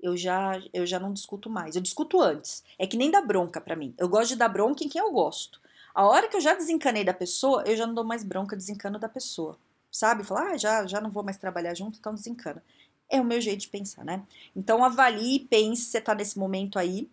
eu 0.00 0.16
já, 0.16 0.60
eu 0.72 0.86
já 0.86 0.98
não 0.98 1.12
discuto 1.12 1.48
mais. 1.48 1.74
Eu 1.74 1.82
discuto 1.82 2.20
antes. 2.20 2.62
É 2.78 2.86
que 2.86 2.96
nem 2.96 3.10
dar 3.10 3.22
bronca 3.22 3.60
para 3.60 3.76
mim. 3.76 3.94
Eu 3.98 4.08
gosto 4.08 4.30
de 4.30 4.36
dar 4.36 4.48
bronca 4.48 4.84
em 4.84 4.88
quem 4.88 5.00
eu 5.00 5.12
gosto. 5.12 5.60
A 5.94 6.04
hora 6.04 6.28
que 6.28 6.36
eu 6.36 6.40
já 6.40 6.54
desencanei 6.54 7.04
da 7.04 7.14
pessoa, 7.14 7.64
eu 7.66 7.76
já 7.76 7.86
não 7.86 7.94
dou 7.94 8.04
mais 8.04 8.22
bronca, 8.22 8.56
desencano 8.56 8.98
da 8.98 9.08
pessoa. 9.08 9.58
Sabe? 9.90 10.24
Falar, 10.24 10.52
ah, 10.52 10.56
já, 10.58 10.86
já 10.86 11.00
não 11.00 11.10
vou 11.10 11.22
mais 11.22 11.38
trabalhar 11.38 11.74
junto, 11.74 11.98
então 11.98 12.14
desencana. 12.14 12.62
É 13.08 13.20
o 13.20 13.24
meu 13.24 13.40
jeito 13.40 13.60
de 13.60 13.68
pensar, 13.68 14.04
né? 14.04 14.22
Então 14.54 14.84
avalie, 14.84 15.40
pense, 15.40 15.84
você 15.84 16.00
tá 16.00 16.14
nesse 16.14 16.38
momento 16.38 16.78
aí. 16.78 17.08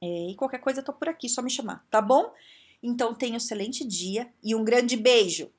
É, 0.00 0.30
e 0.30 0.34
qualquer 0.34 0.58
coisa 0.58 0.80
eu 0.80 0.84
tô 0.84 0.92
por 0.92 1.08
aqui, 1.08 1.28
só 1.28 1.42
me 1.42 1.50
chamar, 1.50 1.84
tá 1.90 2.00
bom? 2.00 2.32
Então 2.82 3.14
tenha 3.14 3.34
um 3.34 3.36
excelente 3.36 3.84
dia 3.84 4.32
e 4.42 4.54
um 4.54 4.64
grande 4.64 4.96
beijo! 4.96 5.50